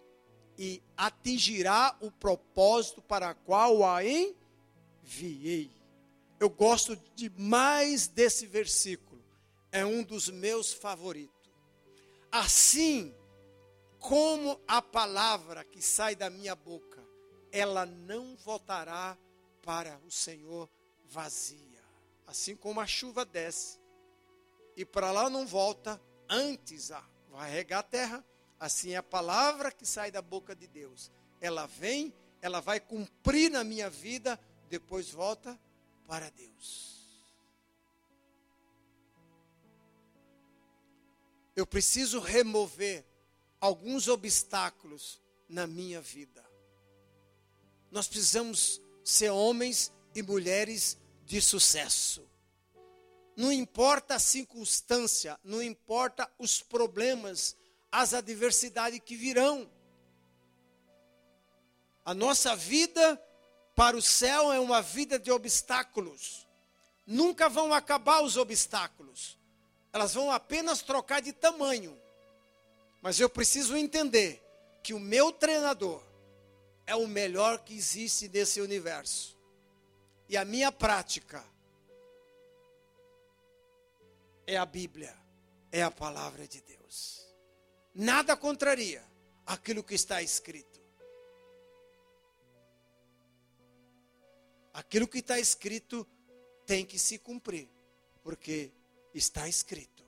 e 0.58 0.82
atingirá 0.96 1.96
o 2.00 2.10
propósito 2.10 3.02
para 3.02 3.34
qual 3.34 3.84
a 3.86 4.02
enviei. 4.06 5.70
Eu 6.40 6.50
gosto 6.50 6.98
demais 7.16 8.08
desse 8.08 8.46
versículo 8.46 9.06
é 9.76 9.86
um 9.86 10.04
dos 10.04 10.30
meus 10.30 10.72
favoritos. 10.72 11.52
Assim 12.32 13.14
como 14.08 14.60
a 14.68 14.82
palavra 14.82 15.64
que 15.64 15.82
sai 15.82 16.16
da 16.16 16.30
minha 16.30 16.56
boca, 16.56 17.04
ela 17.52 17.86
não 17.86 18.36
voltará 18.36 19.18
para 19.64 20.00
o 20.06 20.12
Senhor 20.12 20.70
vazia. 21.06 21.84
Assim 22.28 22.56
como 22.56 22.80
a 22.80 22.88
chuva 22.88 23.26
desce 23.26 23.80
e 24.76 24.86
para 24.86 25.12
lá 25.12 25.30
não 25.30 25.46
volta, 25.46 26.02
antes 26.30 26.92
vai 27.30 27.50
regar 27.50 27.80
a 27.80 27.84
terra, 27.84 28.26
assim 28.60 28.94
é 28.94 28.98
a 28.98 29.04
palavra 29.04 29.72
que 29.72 29.86
sai 29.86 30.12
da 30.12 30.22
boca 30.22 30.56
de 30.56 30.68
Deus. 30.68 31.12
Ela 31.42 31.66
vem, 31.66 32.14
ela 32.42 32.60
vai 32.60 32.80
cumprir 32.80 33.50
na 33.50 33.64
minha 33.64 33.90
vida, 33.90 34.40
depois 34.70 35.10
volta 35.10 35.60
para 36.08 36.30
Deus. 36.30 36.96
eu 41.56 41.66
preciso 41.66 42.20
remover 42.20 43.06
alguns 43.60 44.08
obstáculos 44.08 45.22
na 45.48 45.68
minha 45.68 46.02
vida. 46.02 46.44
Nós 47.92 48.08
precisamos 48.08 48.82
ser 49.04 49.30
homens 49.30 49.92
e 50.14 50.22
mulheres 50.22 50.98
de 51.26 51.42
sucesso. 51.42 52.28
Não 53.36 53.52
importa 53.52 54.16
a 54.16 54.20
circunstância, 54.20 55.40
não 55.44 55.62
importa 55.62 56.32
os 56.40 56.62
problemas, 56.62 57.56
as 57.92 58.14
adversidades 58.14 59.00
que 59.04 59.16
virão. 59.16 59.70
A 62.04 62.14
nossa 62.14 62.56
vida 62.56 63.22
para 63.76 63.98
o 63.98 64.02
céu 64.02 64.54
é 64.54 64.60
uma 64.60 64.82
vida 64.82 65.20
de 65.20 65.32
obstáculos. 65.32 66.48
Nunca 67.06 67.50
vão 67.50 67.74
acabar 67.74 68.22
os 68.24 68.38
obstáculos 68.38 69.38
elas 69.96 70.14
vão 70.14 70.30
apenas 70.30 70.82
trocar 70.82 71.22
de 71.22 71.32
tamanho. 71.32 71.98
Mas 73.06 73.20
eu 73.20 73.30
preciso 73.30 73.78
entender 73.78 74.44
que 74.82 74.92
o 74.92 75.00
meu 75.00 75.32
treinador 75.32 76.02
é 76.88 76.96
o 76.96 77.06
melhor 77.06 77.64
que 77.64 77.76
existe 77.76 78.28
nesse 78.28 78.60
universo. 78.60 79.38
E 80.28 80.36
a 80.36 80.44
minha 80.44 80.72
prática 80.72 81.46
é 84.48 84.58
a 84.58 84.66
Bíblia, 84.66 85.16
é 85.72 85.84
a 85.84 85.92
palavra 85.92 86.48
de 86.48 86.62
Deus. 86.62 87.32
Nada 87.94 88.36
contraria 88.36 89.04
aquilo 89.46 89.84
que 89.84 89.94
está 89.94 90.24
escrito. 90.24 90.82
Aquilo 94.74 95.08
que 95.08 95.20
está 95.20 95.38
escrito 95.40 96.08
tem 96.66 96.84
que 96.84 96.98
se 96.98 97.20
cumprir, 97.20 97.70
porque 98.24 98.72
está 99.14 99.48
escrito: 99.48 100.04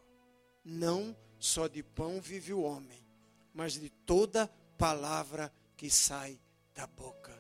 não 0.65 1.15
só 1.39 1.67
de 1.67 1.83
pão 1.83 2.19
vive 2.19 2.53
o 2.53 2.61
homem, 2.61 3.05
mas 3.53 3.73
de 3.73 3.89
toda 3.89 4.47
palavra 4.77 5.51
que 5.75 5.89
sai 5.89 6.39
da 6.73 6.87
boca 6.87 7.33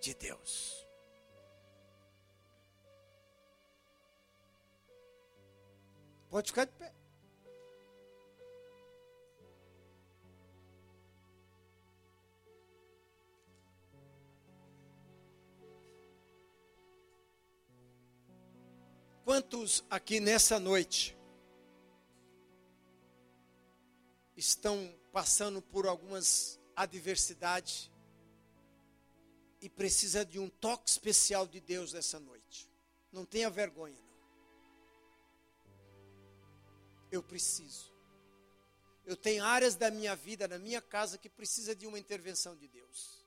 de 0.00 0.14
Deus. 0.14 0.86
Pode 6.28 6.48
ficar 6.48 6.64
de 6.64 6.72
pé. 6.72 6.92
Quantos 19.24 19.82
aqui 19.88 20.20
nessa 20.20 20.60
noite 20.60 21.13
estão 24.36 24.92
passando 25.12 25.62
por 25.62 25.86
algumas 25.86 26.58
adversidades 26.74 27.90
e 29.60 29.68
precisa 29.68 30.24
de 30.24 30.38
um 30.38 30.48
toque 30.48 30.90
especial 30.90 31.46
de 31.46 31.60
Deus 31.60 31.92
nessa 31.92 32.18
noite? 32.18 32.70
Não 33.12 33.24
tenha 33.24 33.48
vergonha, 33.48 34.00
não. 34.00 34.14
Eu 37.10 37.22
preciso. 37.22 37.92
Eu 39.06 39.16
tenho 39.16 39.44
áreas 39.44 39.76
da 39.76 39.90
minha 39.90 40.16
vida, 40.16 40.48
na 40.48 40.58
minha 40.58 40.80
casa, 40.80 41.18
que 41.18 41.28
precisa 41.28 41.76
de 41.76 41.86
uma 41.86 41.98
intervenção 41.98 42.56
de 42.56 42.66
Deus. 42.66 43.24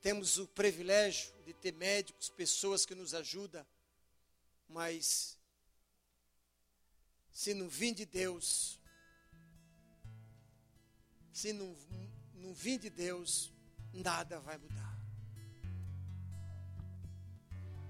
Temos 0.00 0.38
o 0.38 0.46
privilégio 0.46 1.32
de 1.44 1.52
ter 1.52 1.72
médicos, 1.72 2.28
pessoas 2.28 2.86
que 2.86 2.94
nos 2.94 3.14
ajudam, 3.14 3.66
mas 4.68 5.39
se 7.40 7.54
não 7.54 7.70
vir 7.70 7.94
de 7.94 8.04
Deus, 8.04 8.78
se 11.32 11.54
não, 11.54 11.74
não 12.34 12.52
vir 12.52 12.78
de 12.78 12.90
Deus, 12.90 13.50
nada 13.94 14.38
vai 14.40 14.58
mudar. 14.58 14.94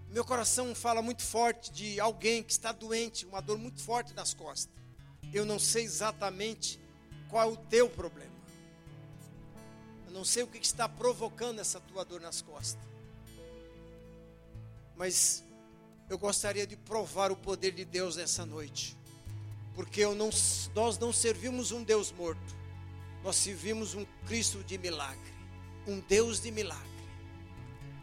Meu 0.06 0.24
coração 0.24 0.72
fala 0.72 1.02
muito 1.02 1.24
forte 1.24 1.72
de 1.72 1.98
alguém 1.98 2.44
que 2.44 2.52
está 2.52 2.70
doente, 2.70 3.26
uma 3.26 3.40
dor 3.40 3.58
muito 3.58 3.82
forte 3.82 4.14
nas 4.14 4.32
costas. 4.32 4.72
Eu 5.34 5.44
não 5.44 5.58
sei 5.58 5.82
exatamente 5.82 6.80
qual 7.28 7.50
é 7.50 7.52
o 7.52 7.56
teu 7.56 7.90
problema. 7.90 8.38
Eu 10.06 10.12
não 10.12 10.24
sei 10.24 10.44
o 10.44 10.46
que 10.46 10.58
está 10.58 10.88
provocando 10.88 11.58
essa 11.58 11.80
tua 11.80 12.04
dor 12.04 12.20
nas 12.20 12.40
costas. 12.40 12.84
Mas 14.94 15.42
eu 16.08 16.16
gostaria 16.16 16.68
de 16.68 16.76
provar 16.76 17.32
o 17.32 17.36
poder 17.36 17.72
de 17.72 17.84
Deus 17.84 18.14
nessa 18.14 18.46
noite. 18.46 18.99
Porque 19.80 20.04
não, 20.04 20.28
nós 20.74 20.98
não 20.98 21.10
servimos 21.10 21.72
um 21.72 21.82
Deus 21.82 22.12
morto. 22.12 22.54
Nós 23.24 23.36
servimos 23.36 23.94
um 23.94 24.04
Cristo 24.26 24.62
de 24.62 24.76
milagre. 24.76 25.32
Um 25.86 26.00
Deus 26.00 26.38
de 26.38 26.50
milagre. 26.50 26.84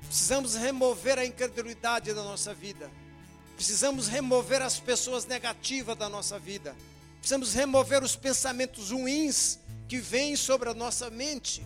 Precisamos 0.01 0.55
remover 0.55 1.19
a 1.19 1.25
incredulidade 1.25 2.15
da 2.15 2.23
nossa 2.23 2.51
vida. 2.51 2.89
Precisamos 3.55 4.07
remover 4.07 4.59
as 4.63 4.79
pessoas 4.79 5.25
negativas 5.25 5.95
da 5.95 6.09
nossa 6.09 6.39
vida. 6.39 6.75
Precisamos 7.19 7.53
remover 7.53 8.01
os 8.01 8.15
pensamentos 8.15 8.89
ruins 8.89 9.59
que 9.87 9.99
vêm 9.99 10.35
sobre 10.35 10.69
a 10.69 10.73
nossa 10.73 11.11
mente. 11.11 11.63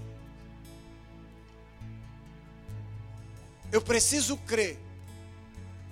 Eu 3.71 3.81
preciso 3.81 4.35
crer 4.39 4.77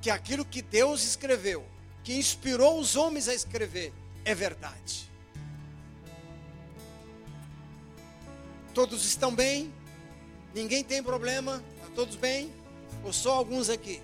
que 0.01 0.09
aquilo 0.09 0.43
que 0.43 0.61
Deus 0.61 1.05
escreveu, 1.05 1.65
que 2.03 2.15
inspirou 2.15 2.81
os 2.81 2.97
homens 2.97 3.29
a 3.29 3.33
escrever, 3.33 3.93
é 4.25 4.35
verdade. 4.35 5.09
Todos 8.73 9.05
estão 9.05 9.33
bem? 9.33 9.73
Ninguém 10.53 10.83
tem 10.83 11.03
problema? 11.03 11.63
Tá 11.81 11.87
todos 11.95 12.15
bem? 12.15 12.51
Ou 13.03 13.11
só 13.11 13.33
alguns 13.33 13.69
aqui? 13.69 14.01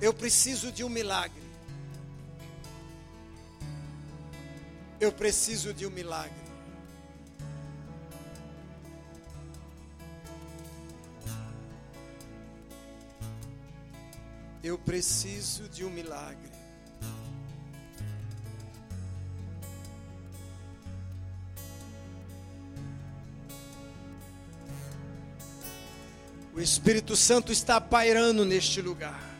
Eu 0.00 0.12
preciso 0.12 0.70
de 0.70 0.84
um 0.84 0.88
milagre. 0.88 1.42
Eu 5.00 5.10
preciso 5.10 5.74
de 5.74 5.86
um 5.86 5.90
milagre. 5.90 6.45
Preciso 14.86 15.68
de 15.68 15.84
um 15.84 15.90
milagre. 15.90 16.52
O 26.54 26.60
Espírito 26.60 27.14
Santo 27.16 27.52
está 27.52 27.78
pairando 27.78 28.44
neste 28.46 28.80
lugar. 28.80 29.35